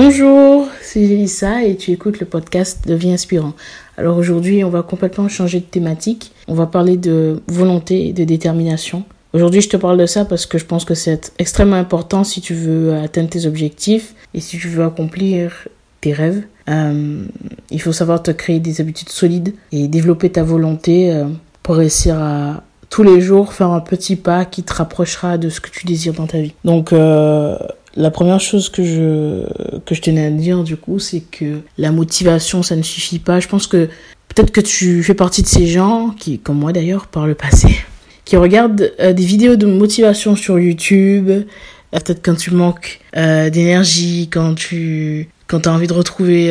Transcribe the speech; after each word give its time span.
Bonjour, 0.00 0.68
c'est 0.80 1.00
Lisa 1.00 1.64
et 1.64 1.74
tu 1.74 1.90
écoutes 1.90 2.20
le 2.20 2.24
podcast 2.24 2.86
de 2.86 2.94
Vie 2.94 3.10
Inspirant. 3.10 3.54
Alors 3.96 4.16
aujourd'hui, 4.16 4.62
on 4.62 4.70
va 4.70 4.84
complètement 4.84 5.28
changer 5.28 5.58
de 5.58 5.64
thématique. 5.64 6.30
On 6.46 6.54
va 6.54 6.66
parler 6.66 6.96
de 6.96 7.42
volonté 7.48 8.06
et 8.06 8.12
de 8.12 8.22
détermination. 8.22 9.02
Aujourd'hui, 9.32 9.60
je 9.60 9.68
te 9.68 9.76
parle 9.76 9.98
de 9.98 10.06
ça 10.06 10.24
parce 10.24 10.46
que 10.46 10.56
je 10.56 10.66
pense 10.66 10.84
que 10.84 10.94
c'est 10.94 11.32
extrêmement 11.40 11.74
important 11.74 12.22
si 12.22 12.40
tu 12.40 12.54
veux 12.54 12.94
atteindre 12.94 13.30
tes 13.30 13.46
objectifs 13.46 14.14
et 14.34 14.40
si 14.40 14.56
tu 14.56 14.68
veux 14.68 14.84
accomplir 14.84 15.66
tes 16.00 16.12
rêves. 16.12 16.44
Euh, 16.70 17.24
il 17.72 17.82
faut 17.82 17.92
savoir 17.92 18.22
te 18.22 18.30
créer 18.30 18.60
des 18.60 18.80
habitudes 18.80 19.08
solides 19.08 19.52
et 19.72 19.88
développer 19.88 20.30
ta 20.30 20.44
volonté 20.44 21.12
euh, 21.12 21.24
pour 21.64 21.74
réussir 21.74 22.20
à 22.20 22.62
tous 22.90 23.02
les 23.02 23.20
jours 23.20 23.52
faire 23.52 23.70
un 23.70 23.80
petit 23.80 24.16
pas 24.16 24.44
qui 24.44 24.62
te 24.62 24.72
rapprochera 24.72 25.38
de 25.38 25.48
ce 25.48 25.60
que 25.60 25.70
tu 25.70 25.86
désires 25.86 26.14
dans 26.14 26.26
ta 26.26 26.38
vie. 26.38 26.54
Donc 26.64 26.92
euh, 26.92 27.58
la 27.98 28.10
première 28.12 28.40
chose 28.40 28.68
que 28.68 28.84
je 28.84 29.42
que 29.80 29.94
je 29.94 30.00
tenais 30.00 30.26
à 30.26 30.30
dire 30.30 30.62
du 30.62 30.76
coup, 30.76 30.98
c'est 31.00 31.20
que 31.20 31.60
la 31.76 31.90
motivation 31.90 32.62
ça 32.62 32.76
ne 32.76 32.82
suffit 32.82 33.18
pas. 33.18 33.40
Je 33.40 33.48
pense 33.48 33.66
que 33.66 33.88
peut-être 34.28 34.52
que 34.52 34.60
tu 34.60 35.02
fais 35.02 35.14
partie 35.14 35.42
de 35.42 35.48
ces 35.48 35.66
gens 35.66 36.10
qui 36.10 36.38
comme 36.38 36.58
moi 36.58 36.72
d'ailleurs 36.72 37.08
par 37.08 37.26
le 37.26 37.34
passé 37.34 37.68
qui 38.24 38.36
regardent 38.36 38.92
euh, 39.00 39.12
des 39.12 39.24
vidéos 39.24 39.56
de 39.56 39.66
motivation 39.66 40.36
sur 40.36 40.60
YouTube, 40.60 41.28
euh, 41.28 41.42
peut-être 41.90 42.24
quand 42.24 42.36
tu 42.36 42.52
manques 42.52 43.00
euh, 43.16 43.50
d'énergie, 43.50 44.28
quand 44.30 44.54
tu 44.54 45.28
quand 45.48 45.66
as 45.66 45.72
envie 45.72 45.86
de 45.86 45.94
retrouver 45.94 46.48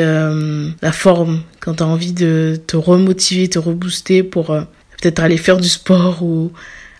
la 0.81 0.91
forme, 0.91 1.43
quand 1.59 1.75
tu 1.75 1.83
as 1.83 1.85
envie 1.85 2.13
de 2.13 2.59
te 2.65 2.75
remotiver, 2.75 3.47
te 3.47 3.59
rebooster 3.59 4.23
pour 4.23 4.47
peut-être 4.47 5.19
aller 5.19 5.37
faire 5.37 5.57
du 5.57 5.69
sport 5.69 6.23
ou 6.23 6.51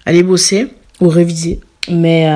aller 0.06 0.22
bosser 0.22 0.68
ou 1.02 1.10
réviser. 1.10 1.60
Mais 1.90 2.28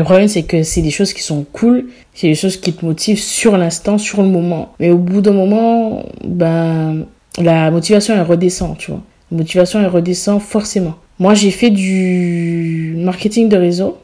le 0.00 0.04
problème, 0.04 0.28
c'est 0.28 0.42
que 0.42 0.62
c'est 0.62 0.82
des 0.82 0.90
choses 0.90 1.12
qui 1.12 1.22
sont 1.22 1.44
cool, 1.52 1.86
c'est 2.12 2.28
des 2.28 2.34
choses 2.34 2.58
qui 2.58 2.72
te 2.72 2.84
motivent 2.84 3.20
sur 3.20 3.56
l'instant, 3.56 3.96
sur 3.96 4.22
le 4.22 4.28
moment. 4.28 4.74
Mais 4.78 4.90
au 4.90 4.98
bout 4.98 5.22
d'un 5.22 5.32
moment, 5.32 6.04
ben, 6.24 7.06
la 7.38 7.70
motivation, 7.70 8.14
elle 8.14 8.22
redescend, 8.22 8.76
tu 8.76 8.90
vois. 8.90 9.02
La 9.30 9.38
motivation, 9.38 9.80
elle 9.80 9.86
redescend 9.86 10.40
forcément. 10.40 10.96
Moi, 11.18 11.34
j'ai 11.34 11.50
fait 11.50 11.70
du 11.70 12.94
marketing 12.98 13.48
de 13.48 13.56
réseau. 13.56 13.96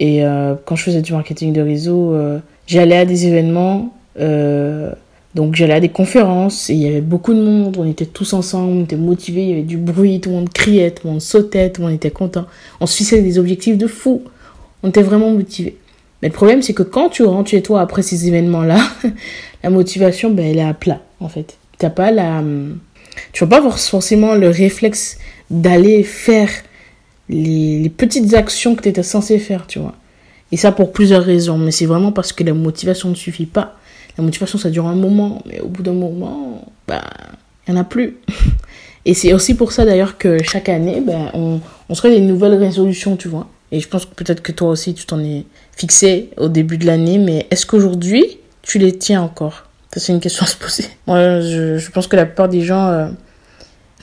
Et 0.00 0.24
euh, 0.24 0.54
quand 0.64 0.76
je 0.76 0.84
faisais 0.84 1.02
du 1.02 1.12
marketing 1.12 1.52
de 1.52 1.60
réseau, 1.60 2.14
euh, 2.14 2.38
j'allais 2.66 2.96
à 2.96 3.04
des 3.04 3.26
événements. 3.26 3.94
Euh, 4.18 4.90
donc 5.34 5.54
j'allais 5.54 5.74
à 5.74 5.80
des 5.80 5.90
conférences 5.90 6.70
et 6.70 6.72
il 6.72 6.80
y 6.80 6.88
avait 6.88 7.02
beaucoup 7.02 7.34
de 7.34 7.40
monde. 7.40 7.76
On 7.78 7.86
était 7.86 8.06
tous 8.06 8.32
ensemble, 8.32 8.72
on 8.72 8.82
était 8.84 8.96
motivés, 8.96 9.42
il 9.42 9.48
y 9.50 9.52
avait 9.52 9.62
du 9.62 9.76
bruit, 9.76 10.20
tout 10.20 10.30
le 10.30 10.36
monde 10.36 10.48
criait, 10.48 10.90
tout 10.90 11.06
le 11.06 11.12
monde 11.12 11.20
sautait, 11.20 11.70
tout 11.70 11.82
le 11.82 11.88
monde 11.88 11.96
était 11.96 12.10
content. 12.10 12.46
On 12.80 12.86
se 12.86 12.96
fixait 12.96 13.20
des 13.20 13.38
objectifs 13.38 13.76
de 13.76 13.86
fou. 13.86 14.22
On 14.82 14.88
était 14.88 15.02
vraiment 15.02 15.30
motivés. 15.30 15.76
Mais 16.22 16.28
le 16.28 16.34
problème, 16.34 16.62
c'est 16.62 16.74
que 16.74 16.82
quand 16.82 17.08
tu 17.10 17.24
rentres 17.24 17.50
chez 17.50 17.62
toi 17.62 17.80
après 17.80 18.02
ces 18.02 18.26
événements-là, 18.28 18.78
la 19.62 19.70
motivation, 19.70 20.30
ben, 20.30 20.46
elle 20.46 20.58
est 20.58 20.62
à 20.62 20.74
plat, 20.74 21.00
en 21.20 21.28
fait. 21.28 21.58
T'as 21.78 21.90
pas 21.90 22.10
la, 22.10 22.42
tu 23.32 23.44
vas 23.44 23.50
pas 23.50 23.56
avoir 23.58 23.78
forcément 23.78 24.34
le 24.34 24.48
réflexe 24.48 25.18
d'aller 25.50 26.02
faire 26.02 26.50
les, 27.28 27.90
petites 27.96 28.34
actions 28.34 28.74
que 28.74 28.82
tu 28.82 28.88
étais 28.88 29.02
censé 29.02 29.38
faire, 29.38 29.66
tu 29.66 29.78
vois. 29.78 29.94
Et 30.50 30.56
ça 30.56 30.72
pour 30.72 30.92
plusieurs 30.92 31.22
raisons, 31.22 31.58
mais 31.58 31.70
c'est 31.70 31.86
vraiment 31.86 32.12
parce 32.12 32.32
que 32.32 32.42
la 32.42 32.54
motivation 32.54 33.10
ne 33.10 33.14
suffit 33.14 33.46
pas. 33.46 33.76
La 34.16 34.24
motivation, 34.24 34.58
ça 34.58 34.70
dure 34.70 34.86
un 34.86 34.94
moment, 34.94 35.42
mais 35.46 35.60
au 35.60 35.68
bout 35.68 35.82
d'un 35.82 35.92
moment, 35.92 36.72
bah, 36.86 37.02
il 37.66 37.74
n'y 37.74 37.78
en 37.78 37.82
a 37.82 37.84
plus. 37.84 38.16
Et 39.04 39.14
c'est 39.14 39.32
aussi 39.32 39.54
pour 39.54 39.72
ça 39.72 39.84
d'ailleurs 39.84 40.18
que 40.18 40.42
chaque 40.42 40.68
année, 40.68 41.00
ben, 41.00 41.30
on, 41.34 41.60
on 41.88 41.94
se 41.94 42.00
fait 42.00 42.10
des 42.10 42.20
nouvelles 42.20 42.54
résolutions, 42.54 43.16
tu 43.16 43.28
vois. 43.28 43.48
Et 43.70 43.80
je 43.80 43.88
pense 43.88 44.06
que 44.06 44.14
peut-être 44.14 44.42
que 44.42 44.52
toi 44.52 44.70
aussi, 44.70 44.94
tu 44.94 45.04
t'en 45.04 45.20
es 45.20 45.44
fixé 45.76 46.30
au 46.36 46.48
début 46.48 46.78
de 46.78 46.86
l'année, 46.86 47.18
mais 47.18 47.46
est-ce 47.50 47.66
qu'aujourd'hui, 47.66 48.38
tu 48.62 48.78
les 48.78 48.96
tiens 48.96 49.22
encore? 49.22 49.64
Ça, 49.92 50.00
c'est 50.00 50.12
une 50.12 50.20
question 50.20 50.44
à 50.44 50.48
se 50.48 50.56
poser. 50.56 50.84
Moi, 51.06 51.40
je, 51.40 51.90
pense 51.90 52.06
que 52.06 52.16
la 52.16 52.26
plupart 52.26 52.48
des 52.48 52.62
gens 52.62 52.86
euh, 52.88 53.08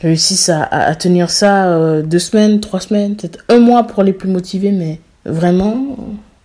réussissent 0.02 0.50
à, 0.50 0.96
tenir 0.96 1.30
ça 1.30 1.68
euh, 1.68 2.02
deux 2.02 2.20
semaines, 2.20 2.60
trois 2.60 2.80
semaines, 2.80 3.16
peut-être 3.16 3.44
un 3.50 3.60
mois 3.60 3.84
pour 3.84 4.04
les 4.04 4.14
plus 4.14 4.30
motivés, 4.30 4.72
mais 4.72 5.00
vraiment, 5.26 5.98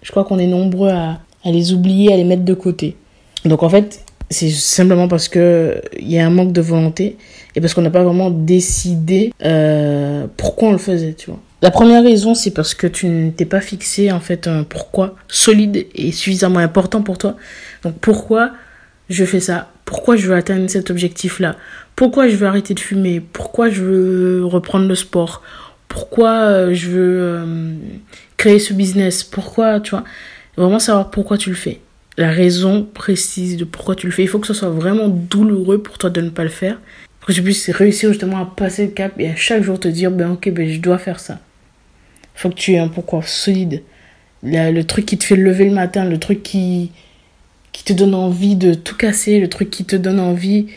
je 0.02 0.10
crois 0.10 0.24
qu'on 0.24 0.38
est 0.38 0.46
nombreux 0.46 0.90
à, 0.90 1.20
les 1.44 1.72
oublier, 1.72 2.12
à 2.12 2.16
les 2.16 2.24
mettre 2.24 2.44
de 2.44 2.54
côté. 2.54 2.96
Donc 3.44 3.62
en 3.62 3.68
fait, 3.68 4.04
c'est 4.28 4.50
simplement 4.50 5.08
parce 5.08 5.28
que 5.28 5.80
il 5.98 6.10
y 6.10 6.18
a 6.18 6.26
un 6.26 6.30
manque 6.30 6.52
de 6.52 6.60
volonté 6.60 7.16
et 7.54 7.60
parce 7.60 7.74
qu'on 7.74 7.82
n'a 7.82 7.90
pas 7.90 8.04
vraiment 8.04 8.30
décidé 8.30 9.32
euh, 9.42 10.26
pourquoi 10.36 10.68
on 10.68 10.72
le 10.72 10.78
faisait, 10.78 11.14
tu 11.14 11.30
vois. 11.30 11.40
La 11.62 11.70
première 11.70 12.02
raison, 12.02 12.34
c'est 12.34 12.52
parce 12.52 12.72
que 12.72 12.86
tu 12.86 13.06
ne 13.06 13.30
t'es 13.30 13.44
pas 13.44 13.60
fixé 13.60 14.10
en 14.10 14.20
fait 14.20 14.48
un 14.48 14.64
pourquoi 14.64 15.14
solide 15.28 15.86
et 15.94 16.10
suffisamment 16.10 16.58
important 16.58 17.02
pour 17.02 17.18
toi. 17.18 17.36
Donc 17.82 17.98
pourquoi 18.00 18.52
je 19.10 19.26
fais 19.26 19.40
ça? 19.40 19.70
Pourquoi 19.84 20.16
je 20.16 20.26
veux 20.26 20.34
atteindre 20.34 20.70
cet 20.70 20.90
objectif-là? 20.90 21.56
Pourquoi 21.96 22.30
je 22.30 22.36
veux 22.36 22.46
arrêter 22.46 22.72
de 22.72 22.80
fumer? 22.80 23.20
Pourquoi 23.20 23.68
je 23.68 23.82
veux 23.82 24.44
reprendre 24.46 24.88
le 24.88 24.94
sport? 24.94 25.42
Pourquoi 25.86 26.30
euh, 26.30 26.72
je 26.72 26.88
veux 26.88 27.20
euh, 27.20 27.74
créer 28.38 28.58
ce 28.58 28.72
business? 28.72 29.22
Pourquoi, 29.22 29.80
tu 29.80 29.90
vois? 29.90 30.04
Vraiment 30.56 30.78
savoir 30.78 31.10
pourquoi 31.10 31.36
tu 31.36 31.50
le 31.50 31.56
fais. 31.56 31.80
La 32.16 32.30
raison 32.30 32.88
précise 32.94 33.58
de 33.58 33.64
pourquoi 33.64 33.96
tu 33.96 34.06
le 34.06 34.12
fais. 34.12 34.22
Il 34.22 34.28
faut 34.28 34.38
que 34.38 34.46
ce 34.46 34.54
soit 34.54 34.70
vraiment 34.70 35.08
douloureux 35.08 35.82
pour 35.82 35.98
toi 35.98 36.08
de 36.08 36.22
ne 36.22 36.30
pas 36.30 36.44
le 36.44 36.48
faire. 36.48 36.78
Pour 37.18 37.26
que 37.26 37.32
tu 37.34 37.42
puisses 37.42 37.68
réussir 37.68 38.08
justement 38.10 38.38
à 38.38 38.46
passer 38.46 38.86
le 38.86 38.92
cap 38.92 39.12
et 39.18 39.28
à 39.28 39.36
chaque 39.36 39.62
jour 39.62 39.78
te 39.78 39.88
dire, 39.88 40.10
ben 40.10 40.30
ok, 40.30 40.50
ben 40.52 40.66
je 40.66 40.80
dois 40.80 40.96
faire 40.96 41.20
ça 41.20 41.38
faut 42.40 42.48
que 42.48 42.54
tu 42.54 42.72
aies 42.72 42.78
un 42.78 42.88
pourquoi 42.88 43.22
solide. 43.22 43.82
Le, 44.42 44.82
truc 44.82 45.04
qui 45.04 45.18
te 45.18 45.24
fait 45.24 45.36
lever 45.36 45.66
le 45.66 45.72
matin, 45.72 46.06
le 46.06 46.18
truc 46.18 46.42
qui, 46.42 46.90
qui 47.72 47.84
te 47.84 47.92
donne 47.92 48.14
envie 48.14 48.56
de 48.56 48.72
tout 48.72 48.96
casser, 48.96 49.38
le 49.38 49.48
truc 49.48 49.68
qui 49.68 49.84
te 49.84 49.94
donne 49.94 50.18
envie 50.18 50.68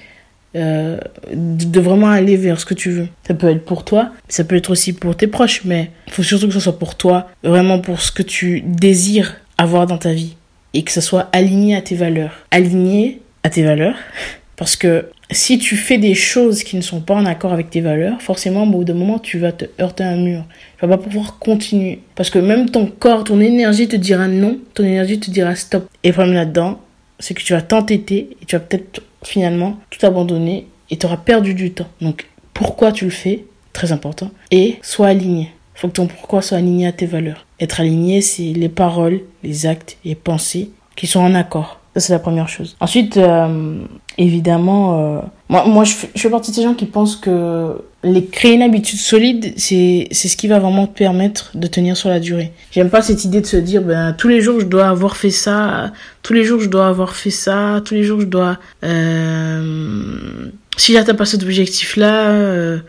euh, 0.56 1.00
de, 1.34 1.80
vraiment 1.80 2.10
aller 2.10 2.36
vers 2.36 2.60
ce 2.60 2.66
que 2.66 2.74
tu 2.74 2.92
veux. 2.92 3.08
Ça 3.26 3.34
peut 3.34 3.50
être 3.50 3.64
pour 3.64 3.86
toi, 3.86 4.12
ça 4.28 4.44
peut 4.44 4.58
être 4.58 4.72
aussi 4.72 4.92
pour 4.92 5.16
tes 5.16 5.28
proches, 5.28 5.62
mais 5.64 5.90
il 6.08 6.14
faut 6.14 6.24
surtout 6.24 6.48
que 6.48 6.54
ce 6.54 6.60
soit 6.60 6.78
pour 6.78 6.96
toi, 6.96 7.30
vraiment 7.44 7.80
pour 7.80 8.02
ce 8.02 8.12
que 8.12 8.24
tu 8.24 8.62
désires 8.66 9.38
avoir 9.58 9.88
dans 9.88 9.98
ta 9.98 10.12
vie 10.12 10.36
et 10.74 10.84
que 10.84 10.92
ce 10.92 11.00
soit 11.00 11.30
aligné 11.32 11.78
à 11.78 11.82
tes 11.82 11.96
valeurs. 11.96 12.46
Aligné 12.52 13.22
à 13.44 13.50
tes 13.50 13.64
valeurs, 13.64 13.96
parce 14.56 14.76
que 14.76 15.10
si 15.32 15.58
tu 15.58 15.76
fais 15.76 15.98
des 15.98 16.14
choses 16.14 16.64
qui 16.64 16.76
ne 16.76 16.82
sont 16.82 17.02
pas 17.02 17.16
en 17.16 17.26
accord 17.26 17.54
avec 17.54 17.70
tes 17.70 17.82
valeurs, 17.82 18.22
forcément, 18.22 18.64
au 18.64 18.68
bout 18.68 18.84
d'un 18.84 18.94
moment, 18.94 19.20
tu 19.20 19.40
vas 19.40 19.52
te 19.52 19.66
heurter 19.82 20.04
à 20.04 20.10
un 20.10 20.18
mur. 20.18 20.46
Tu 20.78 20.86
vas 20.86 20.98
pas 20.98 21.04
pouvoir 21.04 21.40
continuer. 21.40 22.00
Parce 22.16 22.30
que 22.30 22.40
même 22.40 22.70
ton 22.70 22.86
corps, 22.86 23.24
ton 23.24 23.40
énergie 23.40 23.88
te 23.88 23.96
dira 23.96 24.28
non, 24.28 24.60
ton 24.74 24.84
énergie 24.84 25.20
te 25.20 25.32
dira 25.32 25.56
stop. 25.56 25.90
Et 26.04 26.10
le 26.10 26.14
problème 26.14 26.36
là-dedans, 26.36 26.80
c'est 27.20 27.34
que 27.34 27.42
tu 27.42 27.54
vas 27.54 27.62
t'entêter 27.62 28.30
et 28.42 28.46
tu 28.46 28.56
vas 28.56 28.60
peut-être 28.60 29.02
finalement 29.24 29.80
tout 29.90 30.06
abandonner 30.06 30.68
et 30.90 30.98
tu 30.98 31.06
auras 31.06 31.18
perdu 31.18 31.54
du 31.54 31.72
temps. 31.72 31.88
Donc, 32.02 32.28
pourquoi 32.54 32.92
tu 32.92 33.06
le 33.06 33.12
fais? 33.12 33.46
Très 33.72 33.92
important. 33.92 34.30
Et 34.52 34.78
sois 34.84 35.08
aligné. 35.08 35.50
Faut 35.74 35.88
que 35.88 35.94
ton 35.94 36.06
pourquoi 36.06 36.44
soit 36.44 36.60
aligné 36.60 36.86
à 36.86 36.92
tes 36.92 37.08
valeurs. 37.08 37.48
Être 37.60 37.80
aligné, 37.80 38.22
c'est 38.22 38.54
les 38.54 38.70
paroles, 38.70 39.22
les 39.42 39.66
actes 39.66 39.98
et 40.06 40.10
les 40.10 40.16
pensées 40.16 40.70
qui 40.96 41.08
sont 41.08 41.22
en 41.22 41.34
accord. 41.34 41.80
C'est 41.96 42.14
la 42.14 42.20
première 42.20 42.50
chose. 42.50 42.76
Ensuite, 42.80 43.18
euh, 43.18 43.76
évidemment, 44.18 45.18
euh, 45.18 45.22
moi, 45.48 45.66
moi 45.66 45.84
je, 45.84 45.94
fais 45.94 46.30
partie 46.30 46.50
de 46.50 46.56
ces 46.56 46.64
gens 46.64 46.74
qui 46.74 46.86
pensent 46.86 47.16
que 47.16 47.84
les 48.04 48.26
créer 48.26 48.56
une 48.56 48.64
habitude 48.64 48.98
solide, 48.98 49.54
c'est, 49.58 50.08
ce 50.12 50.36
qui 50.36 50.48
va 50.48 50.60
vraiment 50.60 50.88
te 50.88 50.98
permettre 50.98 51.52
de 51.56 51.68
tenir 51.68 51.96
sur 51.96 52.10
la 52.10 52.20
durée. 52.20 52.52
J'aime 52.72 52.90
pas 52.90 53.04
cette 53.04 53.24
idée 53.26 53.42
de 53.42 53.46
se 53.46 53.58
dire, 53.58 53.84
ben, 53.84 54.14
tous 54.14 54.28
les 54.28 54.42
jours, 54.42 54.60
je 54.60 54.66
dois 54.66 54.88
avoir 54.88 55.16
fait 55.18 55.30
ça, 55.30 55.94
tous 56.24 56.34
les 56.34 56.44
jours, 56.44 56.60
je 56.60 56.68
dois 56.68 56.88
avoir 56.88 57.16
fait 57.16 57.30
ça, 57.30 57.82
tous 57.86 57.94
les 57.94 58.04
jours, 58.04 58.22
je 58.22 58.26
dois... 58.26 58.58
Euh, 58.84 60.48
si 60.78 60.94
j'atteins 60.94 61.14
pas 61.14 61.26
cet 61.26 61.44
objectif-là, 61.44 62.80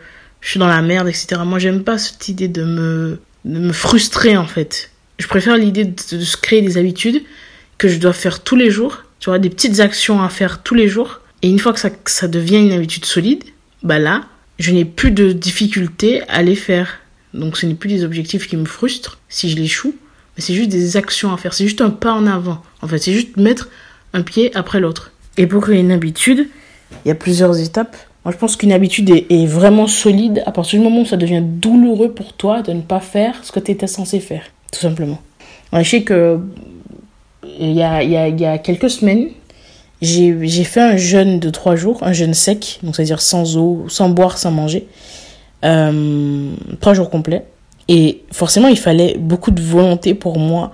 je 0.41 0.49
suis 0.49 0.59
dans 0.59 0.67
la 0.67 0.81
merde, 0.81 1.07
etc. 1.07 1.41
Moi, 1.45 1.59
j'aime 1.59 1.83
pas 1.83 1.99
cette 1.99 2.27
idée 2.27 2.47
de 2.47 2.63
me, 2.63 3.19
de 3.45 3.59
me 3.59 3.71
frustrer, 3.71 4.35
en 4.35 4.47
fait. 4.47 4.89
Je 5.19 5.27
préfère 5.27 5.55
l'idée 5.57 5.85
de, 5.85 6.17
de 6.17 6.21
se 6.23 6.37
créer 6.37 6.63
des 6.63 6.79
habitudes 6.79 7.21
que 7.77 7.87
je 7.87 7.97
dois 7.99 8.13
faire 8.13 8.41
tous 8.41 8.55
les 8.55 8.69
jours, 8.69 9.03
tu 9.19 9.29
vois, 9.29 9.39
des 9.39 9.49
petites 9.49 9.79
actions 9.79 10.21
à 10.21 10.29
faire 10.29 10.63
tous 10.63 10.75
les 10.75 10.87
jours. 10.87 11.21
Et 11.41 11.49
une 11.49 11.59
fois 11.59 11.73
que 11.73 11.79
ça, 11.79 11.89
ça 12.05 12.27
devient 12.27 12.57
une 12.57 12.71
habitude 12.71 13.05
solide, 13.05 13.43
bah 13.83 13.99
là, 13.99 14.25
je 14.59 14.71
n'ai 14.71 14.85
plus 14.85 15.11
de 15.11 15.31
difficulté 15.31 16.21
à 16.27 16.41
les 16.41 16.55
faire. 16.55 16.99
Donc 17.33 17.57
ce 17.57 17.65
n'est 17.65 17.73
plus 17.73 17.89
des 17.89 18.03
objectifs 18.03 18.47
qui 18.47 18.55
me 18.55 18.65
frustrent 18.65 19.19
si 19.29 19.49
je 19.49 19.57
l'échoue, 19.57 19.93
mais 20.35 20.43
c'est 20.43 20.53
juste 20.53 20.69
des 20.69 20.97
actions 20.97 21.33
à 21.33 21.37
faire. 21.37 21.53
C'est 21.53 21.65
juste 21.65 21.81
un 21.81 21.89
pas 21.89 22.13
en 22.13 22.25
avant. 22.25 22.61
En 22.81 22.87
fait, 22.87 22.97
c'est 22.99 23.13
juste 23.13 23.37
mettre 23.37 23.69
un 24.13 24.21
pied 24.21 24.55
après 24.55 24.79
l'autre. 24.79 25.11
Et 25.37 25.47
pour 25.47 25.61
créer 25.61 25.79
une 25.79 25.91
habitude, 25.91 26.47
il 27.03 27.09
y 27.09 27.11
a 27.11 27.15
plusieurs 27.15 27.59
étapes. 27.59 27.97
Moi, 28.23 28.31
je 28.31 28.37
pense 28.37 28.55
qu'une 28.55 28.71
habitude 28.71 29.09
est, 29.09 29.45
vraiment 29.45 29.87
solide 29.87 30.41
à 30.45 30.51
partir 30.51 30.79
du 30.79 30.83
moment 30.83 31.01
où 31.01 31.05
ça 31.05 31.17
devient 31.17 31.43
douloureux 31.43 32.11
pour 32.11 32.33
toi 32.33 32.61
de 32.61 32.73
ne 32.73 32.81
pas 32.81 32.99
faire 32.99 33.43
ce 33.43 33.51
que 33.51 33.59
tu 33.59 33.71
étais 33.71 33.87
censé 33.87 34.19
faire, 34.19 34.43
tout 34.71 34.79
simplement. 34.79 35.21
je 35.73 35.83
sais 35.83 36.03
que 36.03 36.39
il 37.59 37.71
y 37.71 37.83
a, 37.83 38.03
y 38.03 38.45
a 38.45 38.57
quelques 38.57 38.89
semaines, 38.89 39.27
j'ai 40.01 40.63
fait 40.63 40.81
un 40.81 40.97
jeûne 40.97 41.39
de 41.39 41.49
trois 41.49 41.75
jours, 41.75 41.99
un 42.01 42.13
jeûne 42.13 42.33
sec, 42.33 42.79
donc 42.83 42.95
c'est-à-dire 42.95 43.21
sans 43.21 43.57
eau, 43.57 43.85
sans 43.87 44.09
boire, 44.09 44.37
sans 44.37 44.51
manger, 44.51 44.87
euh, 45.63 46.53
trois 46.79 46.93
jours 46.93 47.09
complets. 47.09 47.45
Et 47.87 48.23
forcément, 48.31 48.67
il 48.67 48.77
fallait 48.77 49.15
beaucoup 49.17 49.51
de 49.51 49.61
volonté 49.61 50.13
pour 50.13 50.37
moi, 50.37 50.71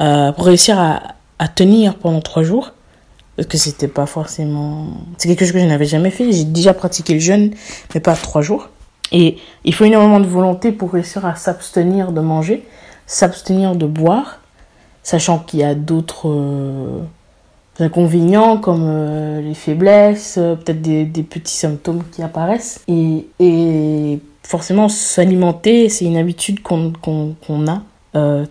euh, 0.00 0.32
pour 0.32 0.46
réussir 0.46 0.78
à, 0.78 1.02
à 1.38 1.48
tenir 1.48 1.96
pendant 1.96 2.20
trois 2.20 2.42
jours. 2.42 2.72
Parce 3.36 3.48
que 3.48 3.58
c'était 3.58 3.88
pas 3.88 4.06
forcément. 4.06 4.86
C'est 5.18 5.26
quelque 5.26 5.40
chose 5.44 5.52
que 5.52 5.58
je 5.58 5.64
n'avais 5.64 5.86
jamais 5.86 6.10
fait. 6.10 6.30
J'ai 6.30 6.44
déjà 6.44 6.72
pratiqué 6.72 7.14
le 7.14 7.18
jeûne, 7.20 7.50
mais 7.92 8.00
pas 8.00 8.14
trois 8.14 8.42
jours. 8.42 8.68
Et 9.10 9.38
il 9.64 9.74
faut 9.74 9.84
énormément 9.84 10.20
de 10.20 10.26
volonté 10.26 10.70
pour 10.70 10.92
réussir 10.92 11.26
à 11.26 11.34
s'abstenir 11.34 12.12
de 12.12 12.20
manger, 12.20 12.64
s'abstenir 13.06 13.74
de 13.74 13.86
boire, 13.86 14.40
sachant 15.04 15.38
qu'il 15.38 15.60
y 15.60 15.62
a 15.62 15.76
d'autres 15.76 16.28
euh, 16.28 17.02
inconvénients 17.78 18.56
comme 18.56 18.86
euh, 18.88 19.40
les 19.40 19.54
faiblesses, 19.54 20.36
euh, 20.38 20.56
peut-être 20.56 20.82
des, 20.82 21.04
petits 21.22 21.54
symptômes 21.54 22.02
qui 22.10 22.22
apparaissent. 22.22 22.82
Et, 22.88 24.18
forcément, 24.42 24.88
s'alimenter, 24.88 25.88
c'est 25.88 26.06
une 26.06 26.16
habitude 26.16 26.62
qu'on 26.62 26.94
a 27.66 27.82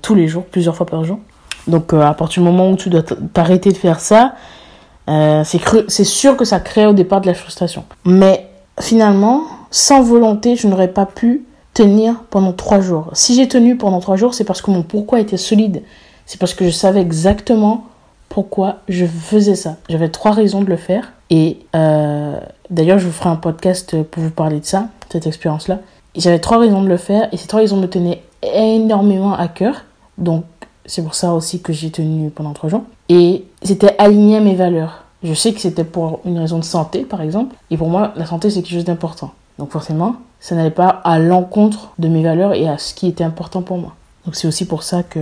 tous 0.01 0.15
les 0.15 0.27
jours, 0.27 0.45
plusieurs 0.45 0.75
fois 0.75 0.85
par 0.85 1.03
jour. 1.03 1.19
Donc 1.67 1.94
à 1.94 2.13
partir 2.13 2.44
du 2.44 2.50
moment 2.50 2.69
où 2.69 2.75
tu 2.75 2.89
dois 2.89 3.03
t'arrêter 3.03 3.71
de 3.71 3.77
faire 3.77 4.00
ça, 4.00 4.33
c'est 5.07 6.03
sûr 6.03 6.35
que 6.35 6.44
ça 6.44 6.59
crée 6.59 6.85
au 6.88 6.94
départ 6.94 7.21
de 7.21 7.27
la 7.27 7.33
frustration. 7.33 7.85
Mais 8.05 8.50
finalement, 8.81 9.44
sans 9.71 10.01
volonté, 10.01 10.55
je 10.55 10.67
n'aurais 10.67 10.89
pas 10.89 11.05
pu 11.05 11.45
tenir 11.73 12.23
pendant 12.31 12.53
trois 12.53 12.81
jours. 12.81 13.11
Si 13.13 13.35
j'ai 13.35 13.47
tenu 13.47 13.77
pendant 13.77 14.00
trois 14.00 14.17
jours, 14.17 14.33
c'est 14.33 14.44
parce 14.44 14.61
que 14.61 14.71
mon 14.71 14.81
pourquoi 14.81 15.19
était 15.19 15.38
solide. 15.38 15.83
C'est 16.25 16.39
parce 16.39 16.53
que 16.53 16.65
je 16.65 16.71
savais 16.71 17.01
exactement 17.01 17.85
pourquoi 18.29 18.77
je 18.89 19.05
faisais 19.05 19.55
ça. 19.55 19.77
J'avais 19.89 20.09
trois 20.09 20.31
raisons 20.31 20.61
de 20.61 20.69
le 20.69 20.77
faire. 20.77 21.13
Et 21.29 21.59
euh, 21.75 22.39
d'ailleurs, 22.69 22.99
je 22.99 23.05
vous 23.05 23.11
ferai 23.11 23.29
un 23.29 23.35
podcast 23.35 24.01
pour 24.03 24.23
vous 24.23 24.31
parler 24.31 24.59
de 24.59 24.65
ça, 24.65 24.87
cette 25.09 25.27
expérience-là. 25.27 25.79
J'avais 26.15 26.39
trois 26.39 26.57
raisons 26.57 26.81
de 26.81 26.87
le 26.87 26.97
faire 26.97 27.27
et 27.31 27.37
ces 27.37 27.47
trois 27.47 27.59
raisons 27.59 27.77
me 27.77 27.87
tenaient 27.87 28.23
énormément 28.41 29.33
à 29.33 29.47
cœur. 29.47 29.83
Donc, 30.17 30.45
c'est 30.85 31.03
pour 31.03 31.15
ça 31.15 31.33
aussi 31.33 31.61
que 31.61 31.73
j'ai 31.73 31.91
tenu 31.91 32.29
pendant 32.29 32.53
trois 32.53 32.69
jours. 32.69 32.83
Et 33.09 33.45
c'était 33.61 33.95
aligné 33.97 34.37
à 34.37 34.41
mes 34.41 34.55
valeurs. 34.55 35.03
Je 35.23 35.33
sais 35.33 35.53
que 35.53 35.61
c'était 35.61 35.85
pour 35.85 36.19
une 36.25 36.37
raison 36.37 36.59
de 36.59 36.63
santé, 36.63 37.03
par 37.03 37.21
exemple. 37.21 37.55
Et 37.71 37.77
pour 37.77 37.87
moi, 37.87 38.13
la 38.15 38.25
santé, 38.25 38.49
c'est 38.49 38.61
quelque 38.61 38.73
chose 38.73 38.85
d'important. 38.85 39.31
Donc 39.59 39.71
forcément, 39.71 40.15
ça 40.39 40.55
n'allait 40.55 40.71
pas 40.71 40.89
à 40.89 41.19
l'encontre 41.19 41.93
de 41.99 42.07
mes 42.07 42.23
valeurs 42.23 42.53
et 42.53 42.67
à 42.67 42.77
ce 42.77 42.93
qui 42.93 43.07
était 43.07 43.23
important 43.23 43.61
pour 43.61 43.77
moi. 43.77 43.95
Donc 44.25 44.35
c'est 44.35 44.47
aussi 44.47 44.65
pour 44.65 44.83
ça 44.83 45.03
que 45.03 45.19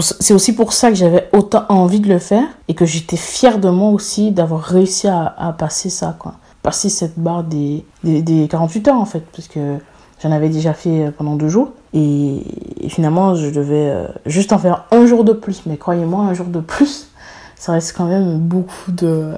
c'est 0.00 0.32
aussi 0.32 0.54
pour 0.54 0.72
ça 0.72 0.88
que 0.88 0.94
j'avais 0.94 1.28
autant 1.32 1.64
envie 1.68 2.00
de 2.00 2.08
le 2.08 2.18
faire 2.18 2.46
et 2.68 2.74
que 2.74 2.86
j'étais 2.86 3.18
fière 3.18 3.58
de 3.58 3.68
moi 3.68 3.90
aussi 3.90 4.30
d'avoir 4.30 4.62
réussi 4.62 5.08
à, 5.08 5.54
passer 5.58 5.90
ça, 5.90 6.16
quoi. 6.18 6.36
Passer 6.62 6.88
cette 6.88 7.18
barre 7.18 7.44
des, 7.44 7.84
des, 8.02 8.48
48 8.48 8.88
heures, 8.88 9.00
en 9.00 9.04
fait, 9.04 9.22
parce 9.36 9.48
que 9.48 9.76
j'en 10.22 10.32
avais 10.32 10.48
déjà 10.48 10.72
fait 10.72 11.12
pendant 11.18 11.36
deux 11.36 11.50
jours. 11.50 11.72
Et, 11.92 12.40
finalement, 12.88 13.34
je 13.34 13.50
devais 13.50 13.90
euh, 13.90 14.06
juste 14.24 14.54
en 14.54 14.58
faire 14.58 14.86
un 14.90 15.04
jour 15.04 15.24
de 15.24 15.34
plus. 15.34 15.66
Mais 15.66 15.76
croyez-moi, 15.76 16.24
un 16.24 16.32
jour 16.32 16.46
de 16.46 16.60
plus, 16.60 17.08
ça 17.54 17.72
reste 17.72 17.94
quand 17.94 18.06
même 18.06 18.38
beaucoup 18.38 18.90
de... 18.90 19.34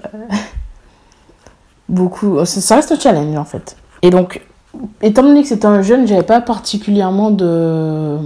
beaucoup... 1.89 2.45
Ça 2.45 2.77
reste 2.77 2.93
un 2.93 3.01
challenge, 3.01 3.37
en 3.37 3.45
fait. 3.45 3.77
Et 4.03 4.11
donc, 4.11 4.41
étant 5.03 5.25
donné 5.25 5.43
que 5.43 5.49
c'était 5.49 5.67
un 5.67 5.83
jeune, 5.83 6.07
j'avais 6.07 6.23
pas 6.23 6.41
particulièrement 6.41 7.33
de 7.33 8.21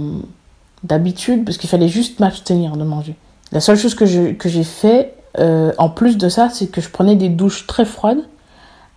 d'habitude 0.83 1.45
parce 1.45 1.57
qu'il 1.57 1.69
fallait 1.69 1.87
juste 1.87 2.19
m'abstenir 2.19 2.77
de 2.77 2.83
manger. 2.83 3.15
La 3.51 3.59
seule 3.59 3.77
chose 3.77 3.95
que 3.95 4.05
j'ai 4.05 4.35
que 4.35 4.49
fait 4.63 5.15
euh, 5.39 5.71
en 5.77 5.89
plus 5.89 6.17
de 6.17 6.29
ça, 6.29 6.49
c'est 6.49 6.67
que 6.67 6.81
je 6.81 6.89
prenais 6.89 7.15
des 7.15 7.29
douches 7.29 7.67
très 7.67 7.85
froides 7.85 8.23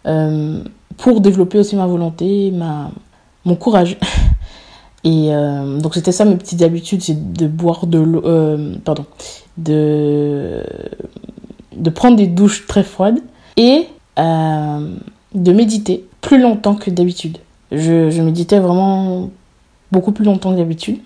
euh, 0.06 0.62
pour 0.96 1.20
développer 1.20 1.58
aussi 1.58 1.76
ma 1.76 1.86
volonté, 1.86 2.50
ma, 2.50 2.90
mon 3.44 3.56
courage. 3.56 3.98
Et 5.04 5.34
euh, 5.34 5.80
donc 5.80 5.94
c'était 5.94 6.12
ça 6.12 6.24
mes 6.24 6.36
petites 6.36 6.62
habitudes, 6.62 7.02
c'est 7.02 7.34
de 7.34 7.46
boire 7.46 7.86
de 7.86 7.98
l'eau, 7.98 8.22
pardon, 8.84 9.04
de 9.58 10.62
de 11.76 11.90
prendre 11.90 12.16
des 12.16 12.26
douches 12.26 12.66
très 12.66 12.84
froides 12.84 13.18
et 13.58 13.88
de 14.16 15.52
méditer 15.52 16.06
plus 16.22 16.40
longtemps 16.40 16.74
que 16.74 16.90
d'habitude. 16.90 17.36
Je, 17.70 18.08
je 18.08 18.22
méditais 18.22 18.60
vraiment 18.60 19.28
beaucoup 19.92 20.12
plus 20.12 20.24
longtemps 20.24 20.52
que 20.52 20.58
d'habitude 20.58 21.00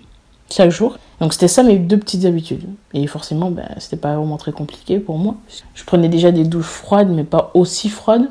chaque 0.51 0.71
jour. 0.71 0.97
Donc 1.19 1.33
c'était 1.33 1.47
ça 1.47 1.63
mes 1.63 1.77
deux 1.77 1.97
petites 1.97 2.25
habitudes. 2.25 2.65
Et 2.93 3.05
forcément, 3.07 3.51
ben, 3.51 3.67
c'était 3.77 3.97
pas 3.97 4.15
vraiment 4.15 4.37
très 4.37 4.51
compliqué 4.51 4.99
pour 4.99 5.17
moi. 5.17 5.35
Je 5.73 5.83
prenais 5.83 6.09
déjà 6.09 6.31
des 6.31 6.43
douches 6.43 6.65
froides, 6.65 7.09
mais 7.09 7.23
pas 7.23 7.51
aussi 7.53 7.89
froides. 7.89 8.27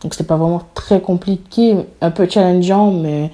Donc 0.00 0.14
c'était 0.14 0.26
pas 0.26 0.36
vraiment 0.36 0.62
très 0.74 1.00
compliqué, 1.00 1.76
un 2.00 2.10
peu 2.10 2.28
challengeant, 2.28 2.92
mais 2.92 3.32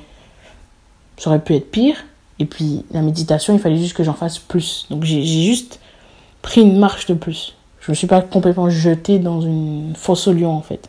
ça 1.18 1.30
aurait 1.30 1.40
pu 1.40 1.54
être 1.54 1.70
pire. 1.70 1.96
Et 2.38 2.46
puis 2.46 2.84
la 2.90 3.02
méditation, 3.02 3.54
il 3.54 3.60
fallait 3.60 3.76
juste 3.76 3.94
que 3.94 4.04
j'en 4.04 4.14
fasse 4.14 4.38
plus. 4.38 4.86
Donc 4.90 5.04
j'ai 5.04 5.22
juste 5.22 5.80
pris 6.42 6.62
une 6.62 6.78
marche 6.78 7.06
de 7.06 7.14
plus. 7.14 7.54
Je 7.80 7.92
me 7.92 7.94
suis 7.94 8.06
pas 8.06 8.22
complètement 8.22 8.70
jetée 8.70 9.18
dans 9.18 9.42
une 9.42 9.92
fosse 9.94 10.26
au 10.26 10.32
lion 10.32 10.52
en 10.52 10.62
fait. 10.62 10.88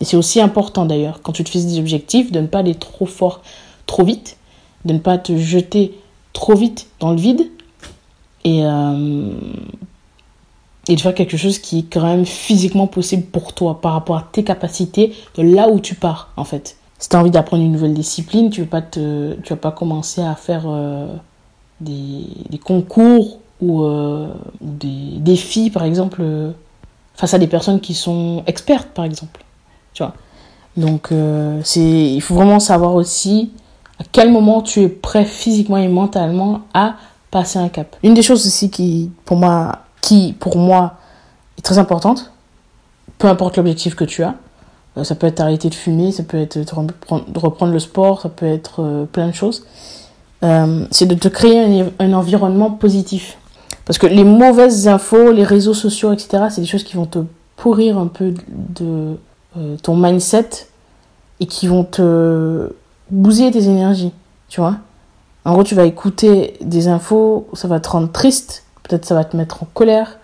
Et 0.00 0.04
c'est 0.04 0.16
aussi 0.16 0.40
important 0.40 0.84
d'ailleurs, 0.84 1.20
quand 1.22 1.32
tu 1.32 1.44
te 1.44 1.48
fixes 1.48 1.64
des 1.64 1.78
objectifs, 1.78 2.30
de 2.30 2.40
ne 2.40 2.46
pas 2.46 2.58
aller 2.58 2.74
trop 2.74 3.06
fort, 3.06 3.40
trop 3.86 4.04
vite, 4.04 4.36
de 4.84 4.92
ne 4.92 4.98
pas 4.98 5.16
te 5.16 5.36
jeter 5.36 5.98
trop 6.34 6.54
vite 6.54 6.88
dans 7.00 7.12
le 7.12 7.16
vide 7.16 7.48
et, 8.44 8.60
euh, 8.66 9.30
et 10.86 10.96
de 10.96 11.00
faire 11.00 11.14
quelque 11.14 11.38
chose 11.38 11.58
qui 11.58 11.78
est 11.78 11.82
quand 11.90 12.02
même 12.02 12.26
physiquement 12.26 12.86
possible 12.86 13.22
pour 13.22 13.54
toi 13.54 13.80
par 13.80 13.94
rapport 13.94 14.18
à 14.18 14.28
tes 14.30 14.44
capacités 14.44 15.14
de 15.36 15.42
là 15.42 15.70
où 15.70 15.80
tu 15.80 15.94
pars 15.94 16.28
en 16.36 16.44
fait. 16.44 16.76
Si 16.98 17.08
tu 17.08 17.16
as 17.16 17.20
envie 17.20 17.30
d'apprendre 17.30 17.62
une 17.62 17.72
nouvelle 17.72 17.94
discipline, 17.94 18.50
tu 18.50 18.60
ne 18.60 18.66
vas, 18.66 19.56
pas 19.56 19.70
commencer 19.72 20.20
à 20.20 20.34
faire 20.34 20.64
euh, 20.66 21.06
des, 21.80 22.58
concours 22.62 23.38
ou 23.60 23.84
euh, 23.84 24.28
des 24.60 25.18
défis 25.18 25.70
par 25.70 25.84
exemple 25.84 26.22
face 27.14 27.32
à 27.32 27.38
des 27.38 27.46
personnes 27.46 27.80
qui 27.80 27.94
sont 27.94 28.42
expertes 28.46 28.88
par 28.88 29.04
exemple. 29.04 29.44
Tu 29.94 30.02
vois? 30.02 30.14
Donc 30.76 31.10
c'est 31.62 31.80
il 31.80 32.20
faut 32.20 32.34
vraiment 32.34 32.58
savoir 32.58 32.94
aussi 32.94 33.52
à 34.00 34.04
quel 34.10 34.30
moment 34.30 34.62
tu 34.62 34.80
es 34.80 34.88
prêt 34.88 35.24
physiquement 35.24 35.76
et 35.76 35.88
mentalement 35.88 36.62
à 36.72 36.96
passer 37.30 37.58
un 37.58 37.68
cap? 37.68 37.96
Une 38.02 38.14
des 38.14 38.22
choses 38.22 38.46
aussi 38.46 38.70
qui, 38.70 39.10
pour 39.24 39.36
moi, 39.36 39.80
qui, 40.00 40.34
pour 40.38 40.56
moi, 40.56 40.94
est 41.58 41.62
très 41.62 41.78
importante, 41.78 42.32
peu 43.18 43.28
importe 43.28 43.56
l'objectif 43.56 43.94
que 43.94 44.04
tu 44.04 44.22
as, 44.22 44.34
euh, 44.96 45.04
ça 45.04 45.14
peut 45.14 45.26
être 45.26 45.40
arrêter 45.40 45.68
de 45.68 45.74
fumer, 45.74 46.12
ça 46.12 46.22
peut 46.22 46.38
être 46.38 46.58
de 46.58 47.38
reprendre 47.38 47.72
le 47.72 47.78
sport, 47.78 48.20
ça 48.20 48.28
peut 48.28 48.46
être 48.46 48.82
euh, 48.82 49.04
plein 49.04 49.28
de 49.28 49.34
choses, 49.34 49.66
euh, 50.42 50.86
c'est 50.90 51.06
de 51.06 51.14
te 51.14 51.28
créer 51.28 51.84
un, 51.98 52.12
environnement 52.12 52.70
positif. 52.70 53.38
Parce 53.86 53.98
que 53.98 54.06
les 54.06 54.24
mauvaises 54.24 54.88
infos, 54.88 55.30
les 55.30 55.44
réseaux 55.44 55.74
sociaux, 55.74 56.12
etc., 56.12 56.44
c'est 56.50 56.62
des 56.62 56.66
choses 56.66 56.84
qui 56.84 56.96
vont 56.96 57.06
te 57.06 57.18
pourrir 57.56 57.98
un 57.98 58.06
peu 58.06 58.34
de 58.48 59.16
ton 59.82 59.94
mindset 59.96 60.66
et 61.38 61.46
qui 61.46 61.68
vont 61.68 61.84
te 61.84 62.72
bousiller 63.10 63.50
tes 63.50 63.64
énergies, 63.64 64.12
tu 64.48 64.60
vois. 64.60 64.76
En 65.44 65.52
gros, 65.52 65.64
tu 65.64 65.74
vas 65.74 65.84
écouter 65.84 66.56
des 66.60 66.88
infos, 66.88 67.48
ça 67.52 67.68
va 67.68 67.80
te 67.80 67.88
rendre 67.88 68.10
triste, 68.10 68.64
peut-être 68.82 69.04
ça 69.04 69.14
va 69.14 69.24
te 69.24 69.36
mettre 69.36 69.62
en 69.62 69.66
colère, 69.66 70.18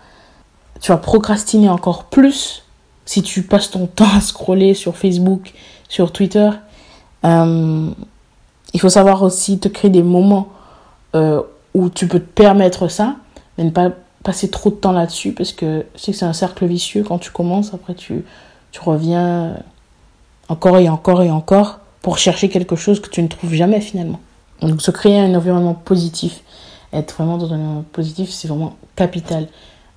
tu 0.79 0.91
vas 0.91 0.97
procrastiner 0.97 1.69
encore 1.69 2.05
plus 2.05 2.63
si 3.05 3.21
tu 3.21 3.43
passes 3.43 3.69
ton 3.69 3.87
temps 3.95 4.09
à 4.15 4.21
scroller 4.21 4.73
sur 4.73 4.97
Facebook, 4.97 5.53
sur 5.89 6.11
Twitter. 6.11 6.49
Euh, 7.23 7.89
il 8.73 8.79
faut 8.79 8.89
savoir 8.89 9.21
aussi 9.21 9.59
te 9.59 9.67
créer 9.67 9.91
des 9.91 10.03
moments 10.03 10.47
euh, 11.13 11.41
où 11.73 11.89
tu 11.89 12.07
peux 12.07 12.19
te 12.19 12.25
permettre 12.25 12.87
ça, 12.87 13.15
mais 13.57 13.63
ne 13.63 13.69
pas 13.69 13.91
passer 14.23 14.49
trop 14.49 14.69
de 14.69 14.75
temps 14.75 14.91
là-dessus 14.91 15.33
parce 15.33 15.51
que 15.51 15.85
sais 15.95 16.11
que 16.11 16.17
c'est 16.17 16.25
un 16.25 16.33
cercle 16.33 16.65
vicieux. 16.65 17.03
Quand 17.03 17.17
tu 17.17 17.31
commences, 17.31 17.73
après 17.73 17.95
tu, 17.95 18.23
tu 18.71 18.79
reviens 18.79 19.57
encore 20.47 20.77
et 20.77 20.89
encore 20.89 21.21
et 21.21 21.29
encore 21.29 21.80
pour 22.01 22.17
chercher 22.17 22.49
quelque 22.49 22.75
chose 22.75 22.99
que 22.99 23.09
tu 23.09 23.21
ne 23.21 23.27
trouves 23.27 23.53
jamais 23.53 23.81
finalement. 23.81 24.19
Donc 24.61 24.81
se 24.81 24.91
créer 24.91 25.19
un 25.19 25.33
environnement 25.35 25.73
positif, 25.73 26.41
être 26.93 27.15
vraiment 27.15 27.37
dans 27.37 27.51
un 27.53 27.55
environnement 27.55 27.85
positif, 27.91 28.29
c'est 28.29 28.47
vraiment 28.47 28.75
capital. 28.95 29.47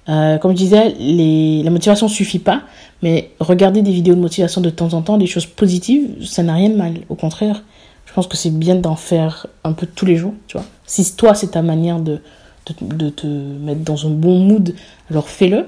Euh, 0.09 0.39
comme 0.39 0.53
je 0.53 0.57
disais, 0.57 0.95
les... 0.99 1.63
la 1.63 1.71
motivation 1.71 2.09
suffit 2.09 2.39
pas, 2.39 2.63
mais 3.03 3.31
regarder 3.41 3.83
des 3.83 3.93
vidéos 3.93 4.15
de 4.15 4.21
motivation 4.21 4.61
de 4.61 4.71
temps 4.71 4.93
en 4.93 5.03
temps, 5.03 5.17
des 5.17 5.27
choses 5.27 5.47
positives, 5.47 6.25
ça 6.25 6.43
n'a 6.43 6.55
rien 6.55 6.71
de 6.71 6.77
mal. 6.77 6.95
Au 7.09 7.15
contraire, 7.15 7.63
je 8.05 8.13
pense 8.13 8.27
que 8.27 8.37
c'est 8.37 8.51
bien 8.51 8.77
d'en 8.77 8.97
faire 8.97 9.47
un 9.65 9.73
peu 9.73 9.87
tous 9.87 10.07
les 10.07 10.17
jours, 10.17 10.35
tu 10.47 10.57
vois. 10.57 10.67
Si 10.87 11.17
toi, 11.17 11.35
c'est 11.35 11.53
ta 11.53 11.63
manière 11.63 12.01
de, 12.01 12.21
te 12.65 13.27
mettre 13.27 13.81
dans 13.81 14.07
un 14.07 14.11
bon 14.11 14.39
mood, 14.39 14.75
alors 15.11 15.29
fais-le. 15.29 15.67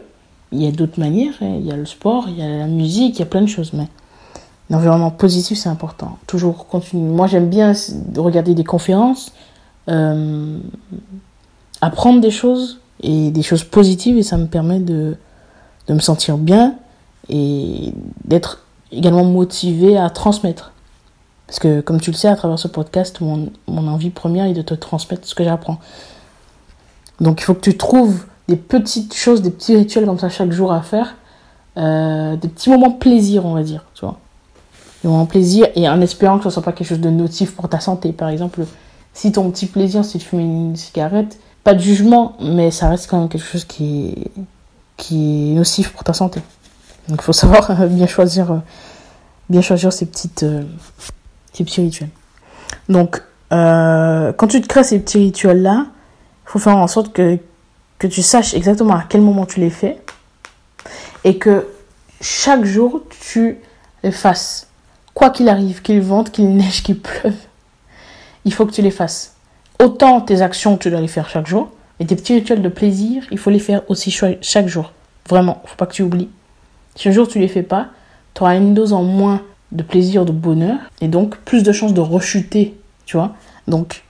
Il 0.52 0.62
y 0.62 0.66
a 0.66 0.70
d'autres 0.70 1.00
manières, 1.00 1.34
hein. 1.40 1.56
il 1.58 1.66
y 1.66 1.72
a 1.72 1.76
le 1.76 1.86
sport, 1.86 2.26
il 2.28 2.38
y 2.38 2.42
a 2.42 2.48
la 2.48 2.66
musique, 2.66 3.16
il 3.16 3.18
y 3.18 3.22
a 3.22 3.26
plein 3.26 3.42
de 3.42 3.48
choses, 3.48 3.72
mais 3.72 3.88
L'environnement 4.70 5.10
positif, 5.10 5.58
c'est 5.58 5.68
important. 5.68 6.18
Toujours 6.26 6.66
continuer. 6.66 7.08
Moi, 7.08 7.26
j'aime 7.26 7.48
bien 7.48 7.72
regarder 8.16 8.54
des 8.54 8.64
conférences, 8.64 9.32
euh, 9.88 10.58
apprendre 11.80 12.20
des 12.20 12.32
choses 12.32 12.80
et 13.00 13.30
des 13.30 13.42
choses 13.42 13.62
positives 13.62 14.16
et 14.16 14.22
ça 14.22 14.36
me 14.36 14.46
permet 14.46 14.80
de, 14.80 15.16
de 15.86 15.94
me 15.94 16.00
sentir 16.00 16.36
bien 16.36 16.74
et 17.28 17.92
d'être 18.24 18.64
également 18.90 19.24
motivé 19.24 19.96
à 19.96 20.10
transmettre. 20.10 20.72
Parce 21.46 21.60
que, 21.60 21.80
comme 21.80 22.00
tu 22.00 22.10
le 22.10 22.16
sais, 22.16 22.28
à 22.28 22.34
travers 22.34 22.58
ce 22.58 22.66
podcast, 22.66 23.20
mon, 23.20 23.50
mon 23.68 23.86
envie 23.86 24.10
première 24.10 24.46
est 24.46 24.54
de 24.54 24.62
te 24.62 24.74
transmettre 24.74 25.28
ce 25.28 25.34
que 25.36 25.44
j'apprends. 25.44 25.78
Donc, 27.20 27.40
il 27.40 27.44
faut 27.44 27.54
que 27.54 27.60
tu 27.60 27.76
trouves 27.76 28.24
des 28.48 28.56
petites 28.56 29.14
choses, 29.14 29.42
des 29.42 29.50
petits 29.50 29.76
rituels 29.76 30.06
comme 30.06 30.18
ça 30.18 30.28
chaque 30.28 30.50
jour 30.50 30.72
à 30.72 30.82
faire. 30.82 31.14
Euh, 31.76 32.36
des 32.36 32.48
petits 32.48 32.70
moments 32.70 32.90
plaisir, 32.90 33.44
on 33.46 33.54
va 33.54 33.62
dire, 33.62 33.84
tu 33.94 34.04
vois. 34.04 34.18
Des 35.02 35.08
moments 35.08 35.26
plaisir 35.26 35.68
et 35.74 35.88
en 35.88 36.00
espérant 36.00 36.38
que 36.38 36.44
ce 36.44 36.50
soit 36.50 36.62
pas 36.62 36.72
quelque 36.72 36.88
chose 36.88 37.00
de 37.00 37.10
notif 37.10 37.54
pour 37.54 37.68
ta 37.68 37.80
santé. 37.80 38.12
Par 38.12 38.28
exemple, 38.28 38.64
si 39.12 39.32
ton 39.32 39.50
petit 39.50 39.66
plaisir 39.66 40.04
c'est 40.04 40.18
de 40.18 40.22
fumer 40.22 40.44
une 40.44 40.76
cigarette, 40.76 41.38
pas 41.64 41.74
de 41.74 41.80
jugement, 41.80 42.36
mais 42.40 42.70
ça 42.70 42.88
reste 42.88 43.10
quand 43.10 43.18
même 43.18 43.28
quelque 43.28 43.46
chose 43.46 43.64
qui 43.64 44.08
est, 44.08 44.42
qui 44.96 45.50
est 45.50 45.54
nocif 45.54 45.92
pour 45.92 46.04
ta 46.04 46.12
santé. 46.12 46.40
Donc 47.08 47.20
il 47.20 47.24
faut 47.24 47.32
savoir 47.32 47.74
bien 47.88 48.06
choisir, 48.06 48.62
bien 49.48 49.60
choisir 49.60 49.92
ces, 49.92 50.06
petites, 50.06 50.42
euh, 50.42 50.62
ces 51.52 51.64
petits 51.64 51.80
rituels. 51.80 52.10
Donc 52.88 53.22
euh, 53.52 54.32
quand 54.32 54.46
tu 54.48 54.60
te 54.60 54.66
crées 54.66 54.84
ces 54.84 54.98
petits 54.98 55.18
rituels-là, 55.18 55.86
il 55.88 56.50
faut 56.50 56.58
faire 56.58 56.76
en 56.76 56.86
sorte 56.86 57.12
que, 57.12 57.38
que 57.98 58.06
tu 58.06 58.22
saches 58.22 58.54
exactement 58.54 58.94
à 58.94 59.04
quel 59.08 59.22
moment 59.22 59.46
tu 59.46 59.60
les 59.60 59.70
fais 59.70 60.00
et 61.24 61.38
que 61.38 61.66
chaque 62.20 62.64
jour 62.64 63.02
tu 63.20 63.58
les 64.02 64.12
fasses. 64.12 64.65
Quoi 65.16 65.30
qu'il 65.30 65.48
arrive, 65.48 65.80
qu'il 65.80 66.02
vente, 66.02 66.30
qu'il 66.30 66.54
neige, 66.54 66.82
qu'il 66.82 67.00
pleuve, 67.00 67.38
il 68.44 68.52
faut 68.52 68.66
que 68.66 68.72
tu 68.72 68.82
les 68.82 68.90
fasses. 68.90 69.34
Autant 69.82 70.20
tes 70.20 70.42
actions, 70.42 70.76
tu 70.76 70.90
dois 70.90 71.00
les 71.00 71.08
faire 71.08 71.30
chaque 71.30 71.46
jour, 71.46 71.70
mais 71.98 72.04
tes 72.04 72.16
petits 72.16 72.34
rituels 72.34 72.60
de 72.60 72.68
plaisir, 72.68 73.24
il 73.30 73.38
faut 73.38 73.48
les 73.48 73.58
faire 73.58 73.80
aussi 73.88 74.10
chaque 74.10 74.68
jour. 74.68 74.92
Vraiment, 75.26 75.62
faut 75.64 75.76
pas 75.76 75.86
que 75.86 75.94
tu 75.94 76.02
oublies. 76.02 76.28
Si 76.96 77.08
un 77.08 77.12
jour 77.12 77.26
tu 77.26 77.38
les 77.38 77.48
fais 77.48 77.62
pas, 77.62 77.86
tu 78.34 78.42
auras 78.42 78.56
une 78.58 78.74
dose 78.74 78.92
en 78.92 79.04
moins 79.04 79.40
de 79.72 79.82
plaisir, 79.82 80.26
de 80.26 80.32
bonheur, 80.32 80.76
et 81.00 81.08
donc 81.08 81.38
plus 81.38 81.62
de 81.62 81.72
chances 81.72 81.94
de 81.94 82.02
rechuter, 82.02 82.78
tu 83.06 83.16
vois. 83.16 83.34
Donc, 83.68 84.04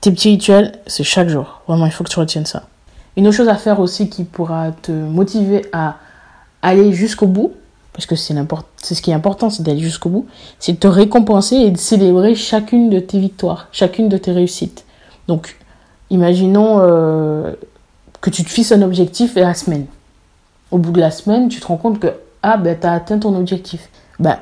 tes 0.00 0.10
petits 0.10 0.30
rituels, 0.30 0.78
c'est 0.86 1.04
chaque 1.04 1.28
jour. 1.28 1.60
Vraiment, 1.68 1.84
il 1.84 1.92
faut 1.92 2.04
que 2.04 2.10
tu 2.10 2.18
retiennes 2.18 2.46
ça. 2.46 2.62
Une 3.18 3.28
autre 3.28 3.36
chose 3.36 3.50
à 3.50 3.56
faire 3.56 3.80
aussi 3.80 4.08
qui 4.08 4.24
pourra 4.24 4.72
te 4.72 4.92
motiver 4.92 5.66
à 5.74 5.98
aller 6.62 6.94
jusqu'au 6.94 7.26
bout, 7.26 7.52
parce 7.92 8.06
que 8.06 8.16
c'est 8.16 8.34
ce 8.94 9.02
qui 9.02 9.10
est 9.10 9.14
important, 9.14 9.50
c'est 9.50 9.62
d'aller 9.62 9.80
jusqu'au 9.80 10.08
bout, 10.08 10.26
c'est 10.58 10.72
de 10.72 10.78
te 10.78 10.86
récompenser 10.86 11.56
et 11.56 11.70
de 11.70 11.76
célébrer 11.76 12.34
chacune 12.34 12.88
de 12.88 12.98
tes 12.98 13.18
victoires, 13.18 13.68
chacune 13.70 14.08
de 14.08 14.16
tes 14.16 14.32
réussites. 14.32 14.84
Donc, 15.28 15.56
imaginons 16.08 16.78
euh, 16.80 17.52
que 18.22 18.30
tu 18.30 18.44
te 18.44 18.48
fixes 18.48 18.72
un 18.72 18.80
objectif 18.82 19.36
et 19.36 19.40
la 19.40 19.54
semaine. 19.54 19.86
Au 20.70 20.78
bout 20.78 20.92
de 20.92 21.00
la 21.00 21.10
semaine, 21.10 21.48
tu 21.48 21.60
te 21.60 21.66
rends 21.66 21.76
compte 21.76 22.00
que, 22.00 22.08
ah, 22.42 22.56
ben, 22.56 22.78
as 22.82 22.94
atteint 22.94 23.18
ton 23.18 23.36
objectif. 23.36 23.90
Ben, 24.18 24.38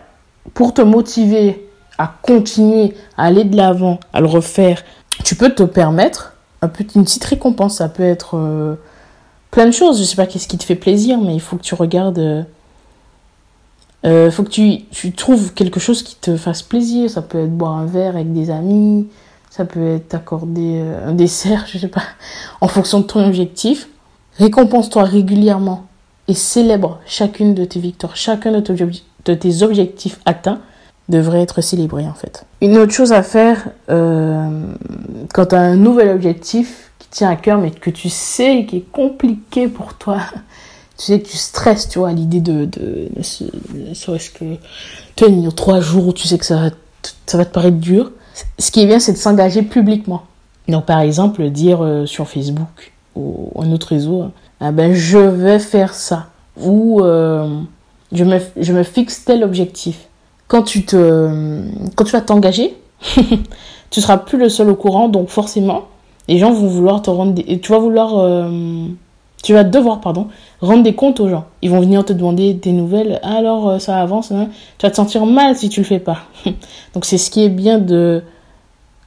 pour 0.55 0.73
te 0.73 0.81
motiver 0.81 1.69
à 1.99 2.15
continuer, 2.23 2.95
à 3.17 3.25
aller 3.25 3.43
de 3.45 3.57
l'avant, 3.57 3.99
à 4.13 4.21
le 4.21 4.27
refaire, 4.27 4.85
tu 5.25 5.35
peux 5.35 5.51
te 5.51 5.65
permettre 5.65 6.35
un 6.63 6.69
peu, 6.69 6.85
une 6.95 7.05
petite 7.05 7.25
récompense. 7.25 7.79
Ça 7.79 7.89
peut 7.89 8.05
être 8.05 8.37
euh, 8.37 8.77
plein 9.51 9.67
de 9.67 9.73
choses. 9.73 9.99
Je 9.99 10.05
sais 10.05 10.17
pas 10.17 10.27
qu'est-ce 10.27 10.47
qui 10.47 10.57
te 10.57 10.65
fait 10.65 10.77
plaisir, 10.77 11.21
mais 11.21 11.35
il 11.35 11.41
faut 11.41 11.57
que 11.57 11.63
tu 11.63 11.75
regardes. 11.75 12.21
Euh, 12.21 12.43
euh, 14.05 14.31
faut 14.31 14.43
que 14.43 14.49
tu, 14.51 14.85
tu, 14.91 15.13
trouves 15.13 15.53
quelque 15.53 15.81
chose 15.81 16.03
qui 16.03 16.17
te 16.17 16.37
fasse 16.37 16.63
plaisir. 16.63 17.11
Ça 17.11 17.23
peut 17.23 17.45
être 17.45 17.57
boire 17.57 17.77
un 17.77 17.87
verre 17.87 18.17
avec 18.17 18.33
des 18.33 18.51
amis. 18.51 19.09
Ça 19.51 19.65
peut 19.65 19.97
être 19.97 20.09
t'accorder 20.09 20.83
un 21.05 21.13
dessert, 21.13 21.67
je 21.73 21.79
sais 21.79 21.89
pas, 21.89 22.03
en 22.61 22.69
fonction 22.69 23.01
de 23.01 23.05
ton 23.05 23.27
objectif. 23.27 23.89
Récompense-toi 24.39 25.03
régulièrement 25.05 25.87
et 26.29 26.35
célèbre 26.35 27.01
chacune 27.05 27.55
de 27.55 27.65
tes 27.65 27.81
victoires, 27.81 28.17
chacun 28.17 28.53
de 28.53 29.35
tes 29.35 29.63
objectifs 29.63 30.21
atteints 30.25 30.61
devrait 31.11 31.43
être 31.43 31.61
célébré 31.61 32.07
en 32.07 32.15
fait. 32.15 32.47
Une 32.63 32.79
autre 32.79 32.93
chose 32.93 33.13
à 33.13 33.23
faire 33.23 33.69
euh, 33.91 34.49
quand 35.35 35.47
tu 35.47 35.55
as 35.55 35.61
un 35.61 35.77
nouvel 35.77 36.09
objectif 36.09 36.93
qui 36.99 37.09
tient 37.09 37.31
à 37.31 37.37
cœur 37.37 37.59
mais 37.59 37.71
que 37.71 37.91
tu 37.91 38.09
sais 38.09 38.65
qui 38.67 38.79
est 38.79 38.91
compliqué 38.93 39.69
pour 39.69 39.95
toi, 39.95 40.21
tu 41.01 41.07
sais 41.07 41.21
tu 41.21 41.37
stresses, 41.37 41.89
tu 41.89 41.99
vois, 41.99 42.11
à 42.11 42.13
l'idée 42.13 42.41
de, 42.41 42.67
de, 42.67 43.09
ne 43.17 43.95
serait-ce 43.95 44.31
que 44.31 44.57
tenir 45.17 45.55
trois 45.55 45.81
jours, 45.81 46.13
tu 46.13 46.29
sais 46.29 46.37
que 46.37 46.45
ça 46.45 46.57
va, 46.57 46.71
ça 47.27 47.39
va 47.39 47.45
te 47.45 47.53
paraître 47.53 47.79
dur. 47.79 48.13
Ce 48.59 48.71
qui 48.71 48.83
est 48.83 48.87
bien, 48.87 49.01
c'est 49.01 49.13
de 49.13 49.19
s'engager 49.19 49.63
publiquement. 49.63 50.23
Donc 50.69 50.85
par 50.85 51.01
exemple, 51.01 51.49
dire 51.49 51.83
euh, 51.83 52.07
sur 52.07 52.29
Facebook 52.29 52.93
ou 53.17 53.51
un 53.59 53.73
autre 53.73 53.89
réseau, 53.89 54.27
ah 54.61 54.73
ben 54.73 54.93
je 54.93 55.19
vais 55.19 55.59
faire 55.59 55.95
ça 55.95 56.29
ou 56.57 57.01
euh, 57.01 57.61
je, 58.13 58.25
me, 58.25 58.39
je 58.59 58.73
me 58.73 58.83
fixe 58.83 59.25
tel 59.25 59.43
objectif 59.43 60.07
quand 60.51 60.65
tu 60.65 60.85
te, 60.85 61.63
quand 61.95 62.05
tu 62.05 62.11
vas 62.11 62.21
t'engager, 62.21 62.77
tu 63.91 64.01
seras 64.01 64.19
plus 64.19 64.37
le 64.37 64.49
seul 64.49 64.69
au 64.69 64.75
courant, 64.75 65.09
donc 65.09 65.29
forcément, 65.29 65.85
les 66.27 66.39
gens 66.39 66.53
vont 66.53 66.67
vouloir 66.67 67.03
te 67.03 67.09
rendre, 67.09 67.35
des, 67.35 67.61
tu 67.61 67.71
vas 67.71 67.79
vouloir, 67.79 68.19
euh, 68.19 68.89
tu 69.43 69.55
vas 69.55 69.65
devoir, 69.65 70.01
pardon, 70.01 70.29
rendre 70.61 70.83
des 70.83 70.95
comptes 70.95 71.21
aux 71.21 71.29
gens. 71.29 71.47
Ils 71.63 71.71
vont 71.71 71.81
venir 71.81 72.05
te 72.05 72.13
demander 72.13 72.55
des 72.55 72.73
nouvelles. 72.73 73.21
Alors 73.23 73.69
euh, 73.69 73.79
ça 73.79 73.99
avance, 73.99 74.33
hein. 74.33 74.49
tu 74.79 74.87
vas 74.87 74.91
te 74.91 74.97
sentir 74.97 75.27
mal 75.27 75.57
si 75.57 75.69
tu 75.69 75.81
le 75.81 75.87
fais 75.87 75.99
pas. 75.99 76.19
donc 76.95 77.05
c'est 77.05 77.19
ce 77.19 77.31
qui 77.31 77.45
est 77.45 77.49
bien 77.49 77.79
de, 77.79 78.23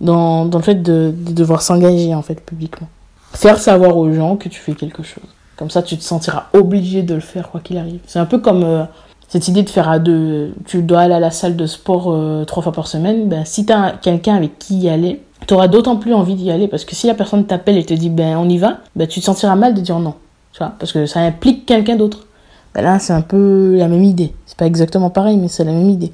dans, 0.01 0.45
le 0.45 0.61
fait 0.61 0.81
de, 0.81 1.13
de 1.15 1.33
devoir 1.33 1.61
s'engager 1.61 2.15
en 2.15 2.21
fait 2.21 2.43
publiquement. 2.43 2.87
Faire 3.33 3.57
savoir 3.57 3.97
aux 3.97 4.11
gens 4.11 4.35
que 4.35 4.49
tu 4.49 4.59
fais 4.59 4.73
quelque 4.73 5.03
chose. 5.03 5.23
Comme 5.55 5.69
ça, 5.69 5.83
tu 5.83 5.97
te 5.97 6.03
sentiras 6.03 6.47
obligé 6.53 7.03
de 7.03 7.13
le 7.13 7.19
faire 7.19 7.49
quoi 7.49 7.61
qu'il 7.61 7.77
arrive. 7.77 7.99
C'est 8.05 8.19
un 8.19 8.25
peu 8.25 8.39
comme 8.39 8.63
euh, 8.63 8.83
cette 9.27 9.47
idée 9.47 9.63
de 9.63 9.69
faire 9.69 9.89
à 9.89 9.99
deux, 9.99 10.53
tu 10.65 10.81
dois 10.81 11.01
aller 11.01 11.13
à 11.13 11.19
la 11.19 11.31
salle 11.31 11.55
de 11.55 11.65
sport 11.65 12.11
euh, 12.11 12.43
trois 12.45 12.61
fois 12.61 12.71
par 12.71 12.87
semaine, 12.87 13.29
ben, 13.29 13.45
si 13.45 13.65
tu 13.65 13.73
as 13.73 13.91
quelqu'un 13.91 14.35
avec 14.35 14.59
qui 14.59 14.77
y 14.77 14.89
aller, 14.89 15.21
tu 15.47 15.53
auras 15.53 15.67
d'autant 15.67 15.95
plus 15.95 16.13
envie 16.13 16.35
d'y 16.35 16.51
aller 16.51 16.67
parce 16.67 16.85
que 16.85 16.95
si 16.95 17.07
la 17.07 17.13
personne 17.13 17.45
t'appelle 17.45 17.77
et 17.77 17.83
te 17.83 17.93
dit 17.93 18.09
ben 18.09 18.37
on 18.37 18.47
y 18.47 18.57
va, 18.57 18.79
ben 18.95 19.07
tu 19.07 19.19
te 19.19 19.25
sentiras 19.25 19.55
mal 19.55 19.73
de 19.73 19.81
dire 19.81 19.99
non, 19.99 20.15
tu 20.53 20.59
vois, 20.59 20.73
parce 20.79 20.91
que 20.93 21.05
ça 21.05 21.19
implique 21.19 21.65
quelqu'un 21.65 21.95
d'autre. 21.95 22.25
Ben 22.73 22.81
là, 22.81 22.99
c'est 22.99 23.13
un 23.13 23.21
peu 23.21 23.75
la 23.77 23.87
même 23.87 24.03
idée. 24.03 24.33
C'est 24.45 24.57
pas 24.57 24.65
exactement 24.65 25.09
pareil, 25.09 25.37
mais 25.37 25.47
c'est 25.47 25.63
la 25.63 25.73
même 25.73 25.89
idée. 25.89 26.13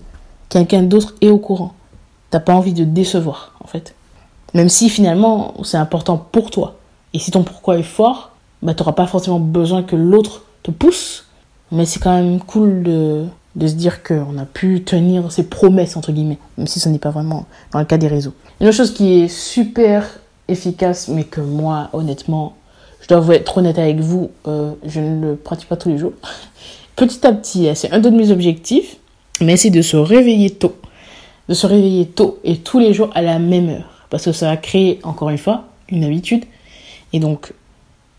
Quelqu'un 0.49 0.81
d'autre 0.81 1.13
est 1.21 1.29
au 1.29 1.37
courant. 1.37 1.73
T'as 2.31 2.39
pas 2.39 2.53
envie 2.53 2.73
de 2.73 2.83
décevoir, 2.83 3.53
en 3.63 3.67
fait. 3.67 3.93
Même 4.53 4.69
si 4.69 4.89
finalement, 4.89 5.53
c'est 5.63 5.77
important 5.77 6.17
pour 6.17 6.49
toi. 6.51 6.75
Et 7.13 7.19
si 7.19 7.31
ton 7.31 7.43
pourquoi 7.43 7.77
est 7.77 7.83
fort, 7.83 8.31
ben 8.61 8.73
t'auras 8.73 8.93
pas 8.93 9.07
forcément 9.07 9.39
besoin 9.39 9.83
que 9.83 9.95
l'autre 9.95 10.43
te 10.63 10.71
pousse 10.71 11.29
mais 11.71 11.85
c'est 11.85 11.99
quand 11.99 12.15
même 12.15 12.39
cool 12.39 12.83
de, 12.83 13.25
de 13.55 13.67
se 13.67 13.73
dire 13.73 14.03
qu'on 14.03 14.37
a 14.37 14.45
pu 14.45 14.83
tenir 14.83 15.31
ses 15.31 15.43
promesses, 15.43 15.97
entre 15.97 16.11
guillemets, 16.11 16.39
même 16.57 16.67
si 16.67 16.79
ce 16.79 16.89
n'est 16.89 16.99
pas 16.99 17.11
vraiment 17.11 17.45
dans 17.71 17.79
le 17.79 17.85
cas 17.85 17.97
des 17.97 18.07
réseaux. 18.07 18.33
Une 18.59 18.67
autre 18.67 18.77
chose 18.77 18.93
qui 18.93 19.21
est 19.21 19.27
super 19.27 20.19
efficace, 20.47 21.07
mais 21.07 21.23
que 21.23 21.41
moi, 21.41 21.89
honnêtement, 21.93 22.53
je 23.01 23.07
dois 23.07 23.35
être 23.35 23.57
honnête 23.57 23.79
avec 23.79 23.99
vous, 23.99 24.31
euh, 24.47 24.71
je 24.85 24.99
ne 24.99 25.29
le 25.29 25.35
pratique 25.35 25.69
pas 25.69 25.77
tous 25.77 25.89
les 25.89 25.97
jours. 25.97 26.13
Petit 26.95 27.25
à 27.25 27.31
petit, 27.31 27.69
hein, 27.69 27.75
c'est 27.75 27.91
un 27.93 27.99
de 27.99 28.09
mes 28.09 28.29
objectifs, 28.29 28.97
mais 29.39 29.55
c'est 29.55 29.69
de 29.69 29.81
se 29.81 29.95
réveiller 29.95 30.49
tôt. 30.49 30.75
De 31.47 31.53
se 31.53 31.65
réveiller 31.65 32.05
tôt 32.05 32.39
et 32.43 32.57
tous 32.57 32.79
les 32.79 32.93
jours 32.93 33.09
à 33.15 33.21
la 33.21 33.39
même 33.39 33.69
heure. 33.69 34.05
Parce 34.09 34.25
que 34.25 34.33
ça 34.33 34.47
va 34.47 34.57
créer, 34.57 34.99
encore 35.03 35.29
une 35.29 35.37
fois, 35.37 35.63
une 35.87 36.03
habitude. 36.03 36.43
Et 37.13 37.21
donc, 37.21 37.53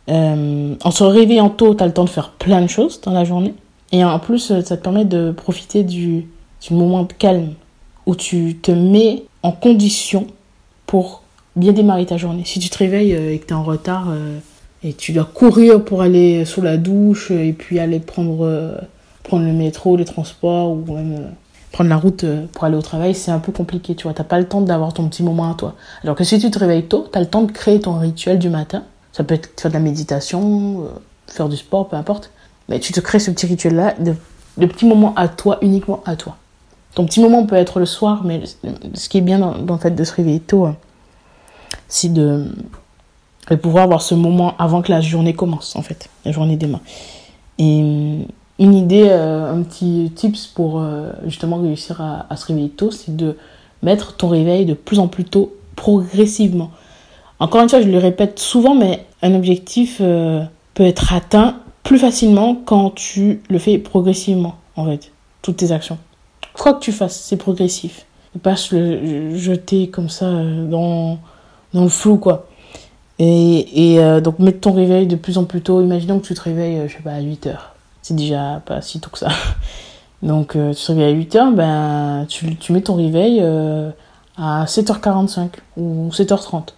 euh, 0.08 0.74
en 0.82 0.90
se 0.90 1.04
réveillant 1.04 1.50
tôt, 1.50 1.74
tu 1.74 1.82
as 1.82 1.86
le 1.86 1.92
temps 1.92 2.04
de 2.04 2.08
faire 2.08 2.30
plein 2.30 2.62
de 2.62 2.68
choses 2.68 3.02
dans 3.02 3.12
la 3.12 3.24
journée. 3.24 3.54
Et 3.92 4.02
en 4.02 4.18
plus, 4.18 4.38
ça 4.38 4.62
te 4.62 4.82
permet 4.82 5.04
de 5.04 5.30
profiter 5.30 5.82
du, 5.82 6.26
du 6.62 6.74
moment 6.74 7.02
de 7.02 7.12
calme 7.12 7.52
où 8.06 8.14
tu 8.14 8.56
te 8.56 8.70
mets 8.70 9.24
en 9.42 9.52
condition 9.52 10.26
pour 10.86 11.22
bien 11.56 11.72
démarrer 11.72 12.06
ta 12.06 12.16
journée. 12.16 12.42
Si 12.44 12.58
tu 12.58 12.70
te 12.70 12.78
réveilles 12.78 13.14
euh, 13.14 13.34
et 13.34 13.38
que 13.38 13.46
tu 13.46 13.52
es 13.52 13.56
en 13.56 13.62
retard 13.62 14.08
euh, 14.10 14.38
et 14.82 14.92
tu 14.92 15.12
dois 15.12 15.24
courir 15.24 15.84
pour 15.84 16.02
aller 16.02 16.44
sous 16.44 16.62
la 16.62 16.76
douche 16.76 17.30
et 17.30 17.52
puis 17.52 17.78
aller 17.78 18.00
prendre, 18.00 18.80
prendre 19.22 19.44
le 19.44 19.52
métro, 19.52 19.96
les 19.96 20.04
transports 20.04 20.70
ou 20.70 20.84
même 20.94 21.32
prendre 21.72 21.90
la 21.90 21.96
route 21.96 22.24
pour 22.52 22.64
aller 22.64 22.76
au 22.76 22.82
travail, 22.82 23.14
c'est 23.14 23.30
un 23.30 23.38
peu 23.38 23.52
compliqué, 23.52 23.94
tu 23.94 24.04
vois. 24.04 24.14
T'as 24.14 24.24
pas 24.24 24.38
le 24.38 24.46
temps 24.46 24.60
d'avoir 24.60 24.92
ton 24.92 25.08
petit 25.08 25.22
moment 25.22 25.50
à 25.50 25.54
toi. 25.54 25.74
Alors 26.02 26.16
que 26.16 26.24
si 26.24 26.38
tu 26.38 26.50
te 26.50 26.58
réveilles 26.58 26.86
tôt, 26.86 27.06
tu 27.12 27.18
as 27.18 27.20
le 27.20 27.28
temps 27.28 27.42
de 27.42 27.52
créer 27.52 27.78
ton 27.80 27.98
rituel 27.98 28.38
du 28.38 28.48
matin 28.48 28.82
ça 29.12 29.24
peut 29.24 29.34
être 29.34 29.60
faire 29.60 29.70
de 29.70 29.74
la 29.74 29.80
méditation, 29.80 30.84
euh, 30.84 30.88
faire 31.26 31.48
du 31.48 31.56
sport, 31.56 31.88
peu 31.88 31.96
importe. 31.96 32.30
Mais 32.68 32.78
tu 32.78 32.92
te 32.92 33.00
crées 33.00 33.18
ce 33.18 33.30
petit 33.30 33.46
rituel-là, 33.46 33.94
de, 33.98 34.14
de, 34.56 34.66
petits 34.66 34.86
moments 34.86 35.14
à 35.14 35.28
toi, 35.28 35.58
uniquement 35.62 36.02
à 36.06 36.16
toi. 36.16 36.36
Ton 36.94 37.04
petit 37.06 37.20
moment 37.20 37.44
peut 37.46 37.56
être 37.56 37.80
le 37.80 37.86
soir, 37.86 38.22
mais 38.24 38.42
ce 38.94 39.08
qui 39.08 39.18
est 39.18 39.22
bien 39.22 39.38
dans, 39.38 39.74
le 39.74 39.80
fait 39.80 39.90
de 39.90 40.04
se 40.04 40.12
réveiller 40.12 40.40
tôt, 40.40 40.66
hein, 40.66 40.76
c'est 41.88 42.12
de, 42.12 42.46
de, 43.50 43.56
pouvoir 43.56 43.84
avoir 43.84 44.02
ce 44.02 44.14
moment 44.14 44.54
avant 44.58 44.82
que 44.82 44.90
la 44.90 45.00
journée 45.00 45.34
commence, 45.34 45.76
en 45.76 45.82
fait, 45.82 46.08
la 46.24 46.32
journée 46.32 46.56
démarre. 46.56 46.80
Et 47.58 47.80
euh, 47.82 48.22
une 48.58 48.74
idée, 48.74 49.08
euh, 49.08 49.52
un 49.52 49.62
petit 49.62 50.12
tips 50.14 50.46
pour 50.46 50.82
justement 51.26 51.56
réussir 51.56 52.00
à, 52.00 52.36
se 52.36 52.46
réveiller 52.46 52.70
tôt, 52.70 52.90
c'est 52.90 53.16
de 53.16 53.36
mettre 53.82 54.16
ton 54.16 54.28
réveil 54.28 54.66
de 54.66 54.74
plus 54.74 54.98
en 54.98 55.08
plus 55.08 55.24
tôt 55.24 55.54
progressivement. 55.76 56.70
Encore 57.40 57.62
une 57.62 57.70
fois, 57.70 57.80
je 57.80 57.88
le 57.88 57.98
répète 57.98 58.38
souvent, 58.38 58.74
mais 58.74 59.06
un 59.22 59.34
objectif 59.34 59.98
euh, 60.02 60.44
peut 60.74 60.84
être 60.84 61.14
atteint 61.14 61.56
plus 61.82 61.98
facilement 61.98 62.54
quand 62.54 62.90
tu 62.90 63.40
le 63.48 63.58
fais 63.58 63.78
progressivement, 63.78 64.56
en 64.76 64.84
fait, 64.84 65.10
toutes 65.40 65.56
tes 65.56 65.72
actions. 65.72 65.96
Quoi 66.52 66.74
que 66.74 66.80
tu 66.80 66.92
fasses, 66.92 67.18
c'est 67.18 67.38
progressif. 67.38 68.04
Ne 68.34 68.40
pas 68.40 68.56
se 68.56 68.76
le 68.76 69.36
jeter 69.36 69.88
comme 69.88 70.10
ça 70.10 70.26
euh, 70.26 70.68
dans, 70.68 71.18
dans 71.72 71.84
le 71.84 71.88
flou, 71.88 72.18
quoi. 72.18 72.46
Et, 73.22 73.96
euh, 73.98 74.22
donc, 74.22 74.38
mettre 74.38 74.60
ton 74.60 74.72
réveil 74.72 75.06
de 75.06 75.14
plus 75.14 75.36
en 75.36 75.44
plus 75.44 75.60
tôt. 75.60 75.82
Imaginons 75.82 76.18
que 76.20 76.26
tu 76.26 76.34
te 76.34 76.40
réveilles, 76.40 76.78
euh, 76.78 76.88
je 76.88 76.96
sais 76.96 77.02
pas, 77.02 77.12
à 77.12 77.20
8 77.20 77.48
heures. 77.48 77.74
C'est 78.00 78.16
déjà 78.16 78.62
pas 78.64 78.80
si 78.80 78.98
tôt 78.98 79.10
que 79.10 79.18
ça. 79.18 79.28
Donc, 80.22 80.56
euh, 80.56 80.72
tu 80.72 80.82
te 80.82 80.92
réveilles 80.92 81.12
à 81.12 81.16
8 81.16 81.36
heures, 81.36 81.52
ben, 81.52 82.26
tu, 82.28 82.72
mets 82.72 82.80
ton 82.80 82.94
réveil 82.94 83.40
à 84.38 84.64
7h45 84.64 85.50
ou 85.76 86.08
7h30. 86.10 86.68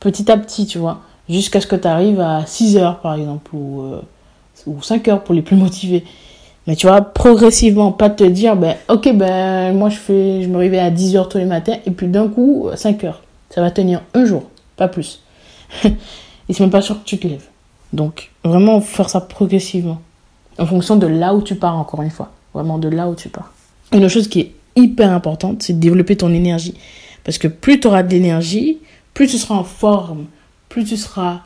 Petit 0.00 0.30
à 0.32 0.36
petit, 0.36 0.66
tu 0.66 0.78
vois. 0.78 1.00
Jusqu'à 1.28 1.60
ce 1.60 1.66
que 1.68 1.76
tu 1.76 1.86
arrives 1.86 2.20
à 2.20 2.44
6 2.44 2.76
heures, 2.76 2.98
par 2.98 3.14
exemple, 3.14 3.54
ou, 3.54 3.84
ou 4.66 4.82
5 4.82 5.06
heures 5.08 5.22
pour 5.22 5.34
les 5.34 5.42
plus 5.42 5.56
motivés. 5.56 6.04
Mais 6.66 6.74
tu 6.74 6.88
vois, 6.88 7.02
progressivement, 7.02 7.92
pas 7.92 8.10
te 8.10 8.24
dire, 8.24 8.56
ben, 8.56 8.74
ok, 8.88 9.14
ben, 9.14 9.72
moi, 9.76 9.90
je 9.90 9.98
fais, 9.98 10.42
je 10.42 10.48
me 10.48 10.56
réveille 10.56 10.80
à 10.80 10.90
10 10.90 11.16
heures 11.16 11.28
tous 11.28 11.38
les 11.38 11.44
matins, 11.44 11.76
et 11.86 11.90
puis 11.92 12.08
d'un 12.08 12.26
coup, 12.26 12.68
5 12.74 13.04
heures. 13.04 13.22
Ça 13.50 13.60
va 13.60 13.70
tenir 13.70 14.02
un 14.14 14.24
jour, 14.24 14.42
pas 14.76 14.88
plus. 14.88 15.23
et 15.84 16.52
c'est 16.52 16.60
même 16.60 16.70
pas 16.70 16.82
sûr 16.82 17.02
que 17.02 17.04
tu 17.04 17.18
te 17.18 17.26
lèves. 17.26 17.48
Donc, 17.92 18.30
vraiment 18.42 18.80
faire 18.80 19.08
ça 19.08 19.20
progressivement. 19.20 20.00
En 20.58 20.66
fonction 20.66 20.96
de 20.96 21.06
là 21.06 21.34
où 21.34 21.42
tu 21.42 21.54
pars, 21.54 21.76
encore 21.76 22.02
une 22.02 22.10
fois. 22.10 22.32
Vraiment 22.52 22.78
de 22.78 22.88
là 22.88 23.08
où 23.08 23.14
tu 23.14 23.28
pars. 23.28 23.52
Une 23.92 24.08
chose 24.08 24.28
qui 24.28 24.40
est 24.40 24.52
hyper 24.76 25.12
importante, 25.12 25.62
c'est 25.62 25.74
de 25.74 25.78
développer 25.78 26.16
ton 26.16 26.32
énergie. 26.32 26.74
Parce 27.24 27.38
que 27.38 27.48
plus 27.48 27.80
tu 27.80 27.88
auras 27.88 28.02
de 28.02 28.10
l'énergie, 28.10 28.78
plus 29.14 29.26
tu 29.26 29.38
seras 29.38 29.54
en 29.54 29.64
forme, 29.64 30.26
plus 30.68 30.84
tu 30.84 30.96
seras 30.96 31.40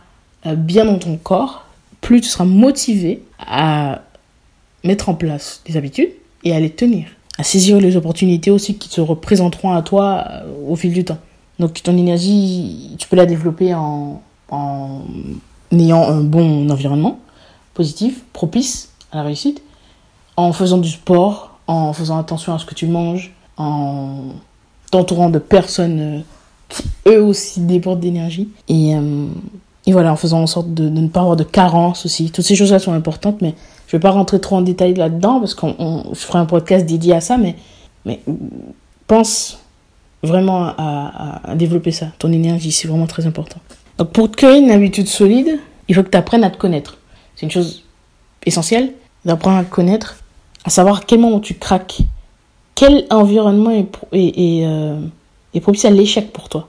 euh, 0.47 0.55
bien 0.55 0.85
dans 0.85 0.99
ton 0.99 1.17
corps, 1.17 1.67
plus 2.01 2.21
tu 2.21 2.29
seras 2.29 2.45
motivé 2.45 3.23
à 3.39 4.03
mettre 4.85 5.09
en 5.09 5.15
place 5.15 5.63
des 5.67 5.77
habitudes 5.77 6.11
et 6.45 6.55
à 6.55 6.61
les 6.61 6.71
tenir. 6.71 7.07
À 7.39 7.45
saisir 7.45 7.81
les 7.81 7.97
opportunités 7.97 8.51
aussi 8.51 8.79
qui 8.79 8.89
se 8.89 9.01
représenteront 9.01 9.73
à 9.73 9.83
toi 9.83 10.25
euh, 10.29 10.53
au 10.67 10.77
fil 10.77 10.93
du 10.93 11.05
temps. 11.05 11.19
Donc 11.59 11.83
ton 11.83 11.97
énergie, 11.97 12.95
tu 12.99 13.09
peux 13.09 13.17
la 13.17 13.27
développer 13.27 13.75
en, 13.75 14.23
en 14.51 15.01
ayant 15.73 16.09
un 16.09 16.21
bon 16.21 16.71
environnement 16.71 17.19
positif, 17.75 18.25
propice 18.33 18.91
à 19.13 19.19
la 19.19 19.23
réussite, 19.23 19.63
en 20.37 20.53
faisant 20.53 20.79
du 20.79 20.91
sport, 20.91 21.59
en 21.67 21.93
faisant 21.93 22.19
attention 22.19 22.55
à 22.55 22.59
ce 22.59 22.65
que 22.65 22.75
tu 22.75 22.87
manges, 22.87 23.33
en 23.57 24.21
t'entourant 24.91 25.31
de 25.31 25.39
personnes 25.39 26.01
euh, 26.01 26.21
qui 26.69 26.85
eux 27.07 27.23
aussi 27.23 27.61
débordent 27.61 28.01
d'énergie. 28.01 28.49
Et, 28.69 28.95
euh, 28.97 29.27
et, 29.87 29.93
voilà, 29.93 30.13
en 30.13 30.17
faisant 30.17 30.43
en 30.43 30.47
sorte 30.47 30.75
de, 30.75 30.89
ne 30.89 31.09
pas 31.09 31.21
avoir 31.21 31.37
de 31.37 31.45
carence 31.45 32.05
aussi. 32.05 32.31
Toutes 32.31 32.45
ces 32.45 32.57
choses-là 32.57 32.79
sont 32.79 32.93
importantes, 32.93 33.41
mais 33.43 33.55
je 33.87 33.97
ne 33.97 33.99
vais 33.99 34.03
pas 34.03 34.11
rentrer 34.11 34.41
trop 34.41 34.57
en 34.57 34.63
détail 34.63 34.95
là-dedans 34.95 35.39
parce 35.41 35.55
que 35.55 35.67
je 35.69 36.19
ferai 36.19 36.39
un 36.39 36.47
podcast 36.47 36.85
dédié 36.85 37.15
à 37.15 37.21
ça, 37.21 37.39
mais, 37.39 37.57
mais 38.05 38.21
pense 39.07 39.59
vraiment 40.23 40.75
à, 40.77 41.55
développer 41.55 41.93
ça. 41.93 42.07
Ton 42.19 42.33
énergie, 42.33 42.73
c'est 42.73 42.89
vraiment 42.89 43.07
très 43.07 43.27
important. 43.27 43.61
Donc 43.99 44.11
pour 44.11 44.31
créer 44.31 44.59
une 44.59 44.71
habitude 44.71 45.09
solide, 45.09 45.59
il 45.89 45.95
faut 45.95 46.03
que 46.03 46.11
tu 46.11 46.17
apprennes 46.17 46.45
à 46.45 46.51
te 46.51 46.59
connaître. 46.59 46.99
C'est 47.35 47.47
une 47.47 47.53
chose 47.53 47.85
essentielle 48.45 48.93
d'apprendre 49.25 49.59
à 49.59 49.65
te 49.65 49.71
connaître, 49.71 50.23
à 50.65 50.71
savoir 50.71 51.07
quel 51.07 51.21
moment 51.21 51.41
tu 51.41 51.55
craques, 51.55 51.99
quel 52.75 53.07
environnement 53.11 53.71
est, 53.71 53.89
est, 54.13 54.61
est, 54.61 54.67
euh, 54.67 55.01
est 55.55 55.61
propice 55.61 55.85
à 55.85 55.91
l'échec 55.91 56.33
pour 56.33 56.49
toi. 56.49 56.69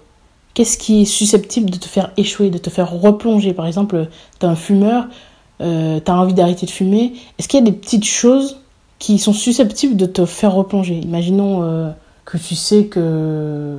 Qu'est-ce 0.54 0.78
qui 0.78 1.04
est 1.04 1.06
susceptible 1.06 1.70
de 1.70 1.78
te 1.78 1.88
faire 1.88 2.12
échouer, 2.18 2.50
de 2.50 2.58
te 2.58 2.70
faire 2.70 2.92
replonger? 2.92 3.54
Par 3.54 3.68
exemple, 3.68 4.08
tu 4.40 4.46
es 4.46 4.50
un 4.50 4.56
fumeur, 4.56 5.08
euh, 5.62 6.00
tu 6.04 6.12
as 6.12 6.16
envie 6.16 6.34
d'arrêter 6.34 6.66
de 6.66 6.72
fumer. 6.72 7.14
Est-ce 7.38 7.48
qu'il 7.48 7.60
y 7.60 7.64
a 7.64 7.66
des 7.66 7.78
petites 7.78 8.06
choses 8.06 8.60
qui 8.98 9.20
sont 9.20 9.34
susceptibles 9.34 9.96
de 9.96 10.06
te 10.06 10.26
faire 10.26 10.54
replonger? 10.54 10.96
Imaginons 11.00 11.64
euh, 11.64 11.92
que 12.30 12.38
tu 12.38 12.56
sais 12.56 12.86
que 12.86 13.78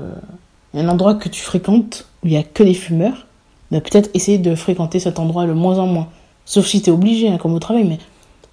un 0.74 0.88
endroit 0.88 1.14
que 1.14 1.28
tu 1.28 1.40
fréquentes 1.40 2.06
où 2.22 2.26
il 2.26 2.32
n'y 2.32 2.36
a 2.36 2.42
que 2.42 2.62
des 2.62 2.74
fumeurs, 2.74 3.26
bah, 3.70 3.80
peut-être 3.80 4.10
essayer 4.12 4.38
de 4.38 4.54
fréquenter 4.54 4.98
cet 4.98 5.18
endroit 5.18 5.46
le 5.46 5.54
moins 5.54 5.78
en 5.78 5.86
moins. 5.86 6.08
Sauf 6.44 6.66
si 6.66 6.82
tu 6.82 6.90
es 6.90 6.92
obligé, 6.92 7.28
hein, 7.28 7.38
comme 7.38 7.54
au 7.54 7.60
travail, 7.60 7.84
mais 7.84 7.98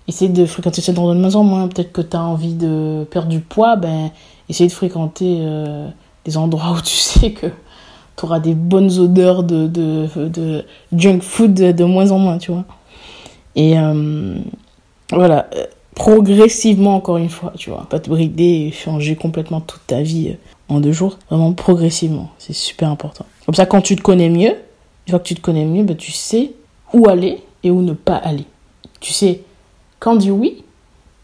essayer 0.08 0.30
de 0.30 0.46
fréquenter 0.46 0.82
cet 0.82 1.00
endroit 1.00 1.16
de 1.16 1.20
moins 1.20 1.36
en 1.36 1.44
moins. 1.44 1.68
Peut-être 1.68 1.92
que 1.92 2.02
tu 2.02 2.16
as 2.16 2.22
envie 2.22 2.54
de 2.54 3.08
perdre 3.10 3.30
du 3.30 3.40
poids, 3.40 3.76
ben, 3.76 4.12
essayer 4.50 4.70
de 4.70 4.74
fréquenter 4.74 5.40
euh, 5.42 5.90
des 6.26 6.38
endroits 6.38 6.74
où 6.78 6.82
tu 6.82 6.96
sais 6.96 7.32
que 7.32 7.48
tu 7.48 8.26
auras 8.26 8.40
des 8.40 8.54
bonnes 8.54 8.92
odeurs 9.00 9.44
de, 9.44 9.68
de, 9.68 10.08
de, 10.28 10.64
junk 10.96 11.22
food 11.22 11.54
de 11.54 11.84
moins 11.84 12.12
en 12.12 12.20
moins, 12.20 12.38
tu 12.38 12.52
vois. 12.52 12.66
Et 13.56 13.80
euh, 13.80 14.36
voilà, 15.12 15.48
progressivement, 15.98 16.96
encore 16.96 17.18
une 17.18 17.30
fois, 17.30 17.52
tu 17.58 17.72
vois, 17.72 17.88
pas 17.90 18.00
te 18.00 18.08
brider 18.08 18.68
et 18.68 18.72
changer 18.72 19.16
complètement 19.16 19.62
toute 19.62 19.82
ta 19.88 20.04
vie 20.04 20.30
euh, 20.30 20.36
en 20.70 20.80
deux 20.80 20.92
jours. 20.92 21.18
Vraiment 21.28 21.54
progressivement, 21.54 22.30
c'est 22.38 22.54
super 22.54 22.92
important. 22.92 23.26
Comme 23.48 23.56
ça, 23.56 23.66
quand 23.66 23.82
tu 23.82 23.96
te 23.96 24.04
connais 24.04 24.30
mieux, 24.30 24.52
une 25.08 25.10
fois 25.10 25.18
que 25.18 25.28
tu 25.28 25.34
te 25.34 25.42
connais 25.42 25.66
mieux, 25.66 25.84
ben, 25.84 25.98
tu 25.98 26.12
sais 26.12 26.52
où 26.94 27.10
aller 27.10 27.42
et 27.64 27.72
où 27.72 27.82
ne 27.82 27.94
pas 27.94 28.16
aller. 28.16 28.46
Tu 29.00 29.12
sais 29.12 29.42
quand 29.98 30.16
dire 30.16 30.36
oui 30.36 30.64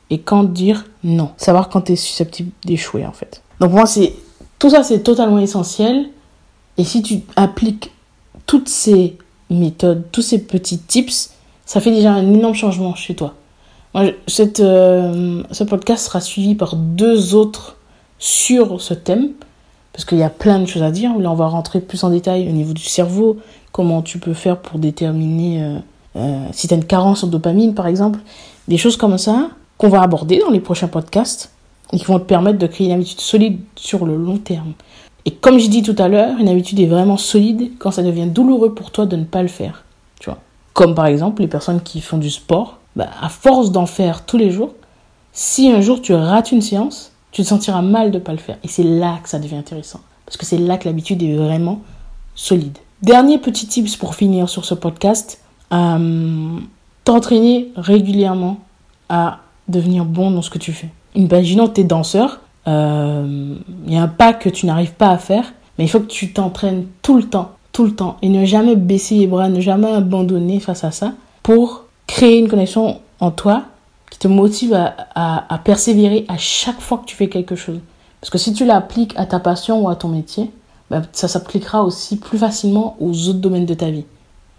et 0.10 0.18
quand 0.18 0.44
dire 0.44 0.86
non. 1.04 1.30
Savoir 1.38 1.70
quand 1.70 1.82
tu 1.82 1.92
es 1.92 1.96
susceptible 1.96 2.50
d'échouer, 2.66 3.06
en 3.06 3.12
fait. 3.12 3.44
Donc, 3.60 3.74
moi, 3.74 3.86
c'est 3.86 4.14
tout 4.58 4.72
ça, 4.72 4.82
c'est 4.82 5.04
totalement 5.04 5.38
essentiel. 5.38 6.10
Et 6.80 6.84
si 6.84 7.04
tu 7.04 7.22
appliques 7.36 7.92
toutes 8.48 8.70
ces 8.70 9.18
méthodes, 9.52 10.06
tous 10.12 10.24
ces 10.24 10.40
petits 10.40 10.80
tips, 10.80 11.32
ça 11.64 11.80
fait 11.80 11.92
déjà 11.92 12.12
un 12.12 12.34
énorme 12.34 12.56
changement 12.56 12.96
chez 12.96 13.14
toi. 13.14 13.36
Cette, 14.28 14.60
euh, 14.60 15.44
ce 15.52 15.64
podcast 15.64 16.06
sera 16.06 16.22
suivi 16.22 16.56
par 16.56 16.76
deux 16.76 17.36
autres 17.36 17.78
sur 18.18 18.82
ce 18.82 18.94
thème, 18.94 19.30
parce 19.92 20.06
qu'il 20.06 20.18
y 20.18 20.24
a 20.24 20.30
plein 20.30 20.60
de 20.60 20.66
choses 20.66 20.84
à 20.84 20.92
dire. 20.92 21.18
Là, 21.20 21.32
on 21.32 21.36
va 21.36 21.48
rentrer 21.48 21.80
plus 21.80 22.04
en 22.04 22.10
détail 22.10 22.48
au 22.50 22.52
niveau 22.52 22.74
du 22.74 22.84
cerveau, 22.84 23.38
comment 23.72 24.02
tu 24.02 24.18
peux 24.18 24.34
faire 24.34 24.58
pour 24.58 24.80
déterminer 24.80 25.64
euh, 25.64 25.78
euh, 26.16 26.46
si 26.52 26.68
tu 26.68 26.74
as 26.74 26.78
une 26.78 26.86
carence 26.86 27.24
en 27.24 27.28
dopamine, 27.28 27.74
par 27.74 27.88
exemple. 27.88 28.20
Des 28.68 28.78
choses 28.78 28.98
comme 28.98 29.18
ça 29.18 29.50
qu'on 29.78 29.90
va 29.90 30.02
aborder 30.02 30.40
dans 30.40 30.50
les 30.50 30.60
prochains 30.60 30.88
podcasts 30.88 31.52
et 31.92 31.98
qui 31.98 32.06
vont 32.06 32.20
te 32.20 32.26
permettre 32.26 32.58
de 32.58 32.68
créer 32.68 32.88
une 32.88 32.94
habitude 32.94 33.20
solide 33.20 33.60
sur 33.76 34.06
le 34.06 34.16
long 34.16 34.38
terme. 34.38 34.74
Et 35.26 35.32
comme 35.32 35.60
j'ai 35.60 35.68
dit 35.68 35.84
tout 35.84 35.96
à 35.98 36.08
l'heure, 36.08 36.38
une 36.40 36.50
habitude 36.50 36.80
est 36.80 36.88
vraiment 36.88 37.18
solide 37.18 37.72
quand 37.80 37.92
ça 37.92 38.04
devient 38.04 38.28
douloureux 38.28 38.74
pour 38.74 38.92
toi 38.92 39.06
de 39.06 39.16
ne 39.16 39.24
pas 39.24 39.42
le 39.42 39.48
faire. 39.48 39.84
Tu 40.20 40.30
vois. 40.30 40.40
Comme 40.74 40.96
par 40.96 41.06
exemple 41.06 41.42
les 41.42 41.48
personnes 41.48 41.82
qui 41.82 42.02
font 42.02 42.18
du 42.18 42.30
sport, 42.30 42.80
bah, 42.96 43.10
à 43.22 43.30
force 43.30 43.72
d'en 43.72 43.86
faire 43.86 44.26
tous 44.26 44.38
les 44.38 44.52
jours, 44.52 44.74
si 45.32 45.70
un 45.72 45.82
jour 45.82 46.02
tu 46.02 46.14
rates 46.14 46.52
une 46.52 46.62
séance, 46.62 47.12
tu 47.32 47.42
te 47.42 47.48
sentiras 47.48 47.82
mal 47.82 48.12
de 48.12 48.20
ne 48.20 48.24
pas 48.24 48.32
le 48.32 48.38
faire. 48.38 48.58
Et 48.64 48.68
c'est 48.68 48.84
là 48.84 49.20
que 49.24 49.30
ça 49.30 49.40
devient 49.40 49.56
intéressant. 49.56 50.02
Parce 50.26 50.38
que 50.38 50.46
c'est 50.46 50.58
là 50.58 50.78
que 50.78 50.86
l'habitude 50.86 51.22
est 51.24 51.36
vraiment 51.36 51.82
solide. 52.36 52.78
Dernier 53.02 53.38
petit 53.40 53.68
tips 53.68 53.98
pour 53.98 54.16
finir 54.16 54.48
sur 54.48 54.66
ce 54.66 54.76
podcast. 54.76 55.42
Euh, 55.74 56.60
t'entraîner 57.04 57.72
régulièrement 57.76 58.60
à 59.10 59.40
devenir 59.68 60.06
bon 60.06 60.32
dans 60.32 60.42
ce 60.42 60.50
que 60.50 60.60
tu 60.60 60.72
fais. 60.72 60.90
Imaginons 61.16 61.68
que 61.68 61.74
tu 61.74 61.82
es 61.82 61.84
danseur, 61.84 62.40
il 62.66 62.72
euh, 62.72 63.56
y 63.88 63.98
a 63.98 64.04
un 64.04 64.08
pas 64.08 64.34
que 64.34 64.50
tu 64.50 64.66
n'arrives 64.66 64.94
pas 64.94 65.10
à 65.10 65.18
faire, 65.18 65.54
mais 65.78 65.86
il 65.86 65.88
faut 65.88 66.00
que 66.00 66.08
tu 66.08 66.32
t'entraînes 66.32 66.86
tout 67.02 67.18
le 67.18 67.24
temps, 67.24 67.52
tout 67.72 67.86
le 67.86 67.94
temps, 67.94 68.18
et 68.22 68.30
ne 68.30 68.46
jamais 68.46 68.76
baisser 68.76 69.16
les 69.16 69.28
bras, 69.28 69.50
ne 69.50 69.60
jamais 69.60 69.92
abandonner 69.92 70.60
face 70.60 70.84
à 70.84 70.92
ça, 70.92 71.14
pour 71.42 71.83
créer 72.08 72.40
une 72.40 72.48
connexion 72.48 73.00
en 73.20 73.32
toi 73.32 73.64
qui 74.10 74.20
te 74.20 74.28
motive 74.28 74.74
à, 74.74 75.60
persévérer 75.64 76.26
à 76.28 76.38
chaque 76.38 76.80
fois 76.80 77.00
que 77.00 77.06
tu 77.06 77.16
fais 77.16 77.30
quelque 77.30 77.56
chose. 77.56 77.80
Parce 78.22 78.30
que 78.30 78.38
si 78.38 78.54
tu 78.54 78.66
l'appliques 78.66 79.14
à 79.18 79.26
ta 79.26 79.40
passion 79.40 79.82
ou 79.82 79.90
à 79.90 79.96
ton 79.96 80.08
métier, 80.08 80.52
bah, 80.90 81.02
ça 81.12 81.28
s'appliquera 81.28 81.84
aussi 81.84 82.18
plus 82.18 82.38
facilement 82.38 82.96
aux 83.00 83.28
autres 83.30 83.40
domaines 83.40 83.66
de 83.66 83.74
ta 83.74 83.90
vie. 83.90 84.06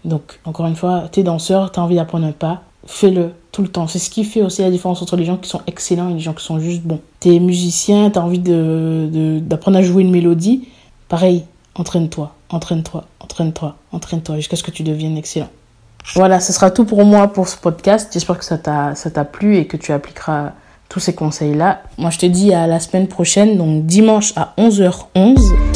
Donc, 0.03 0.39
encore 0.45 0.67
une 0.67 0.75
fois, 0.75 1.05
tu 1.11 1.21
es 1.21 1.23
danseur, 1.23 1.71
tu 1.71 1.79
as 1.79 1.83
envie 1.83 1.95
d'apprendre 1.95 2.27
un 2.27 2.31
pas, 2.31 2.61
fais-le 2.85 3.31
tout 3.51 3.61
le 3.61 3.69
temps. 3.69 3.87
C'est 3.87 3.99
ce 3.99 4.09
qui 4.09 4.23
fait 4.23 4.41
aussi 4.41 4.61
la 4.61 4.69
différence 4.69 5.01
entre 5.01 5.15
les 5.15 5.25
gens 5.25 5.37
qui 5.37 5.49
sont 5.49 5.61
excellents 5.67 6.09
et 6.09 6.13
les 6.13 6.19
gens 6.19 6.33
qui 6.33 6.43
sont 6.43 6.59
juste 6.59 6.83
bons. 6.83 6.99
Tu 7.21 7.33
es 7.33 7.39
musicien, 7.39 8.11
tu 8.11 8.19
as 8.19 8.23
envie 8.23 8.39
d'apprendre 8.39 9.77
de, 9.77 9.83
à 9.83 9.83
jouer 9.83 10.03
une 10.03 10.11
mélodie, 10.11 10.67
pareil, 11.07 11.45
entraîne-toi, 11.75 12.33
entraîne-toi, 12.49 13.05
entraîne-toi, 13.19 13.75
entraîne-toi 13.91 14.35
jusqu'à 14.35 14.57
ce 14.57 14.63
que 14.63 14.71
tu 14.71 14.83
deviennes 14.83 15.17
excellent. 15.17 15.49
Voilà, 16.13 16.39
ce 16.39 16.53
sera 16.53 16.71
tout 16.71 16.85
pour 16.85 17.03
moi 17.03 17.27
pour 17.27 17.47
ce 17.47 17.57
podcast. 17.57 18.09
J'espère 18.13 18.37
que 18.37 18.45
ça 18.45 18.57
t'a 18.57 19.25
plu 19.25 19.57
et 19.57 19.67
que 19.67 19.75
tu 19.75 19.91
appliqueras 19.91 20.51
tous 20.87 20.99
ces 20.99 21.15
conseils-là. 21.15 21.81
Moi, 21.97 22.09
je 22.09 22.19
te 22.19 22.25
dis 22.25 22.53
à 22.53 22.67
la 22.67 22.79
semaine 22.79 23.07
prochaine, 23.07 23.57
donc 23.57 23.85
dimanche 23.85 24.33
à 24.35 24.53
11h11 24.57 25.74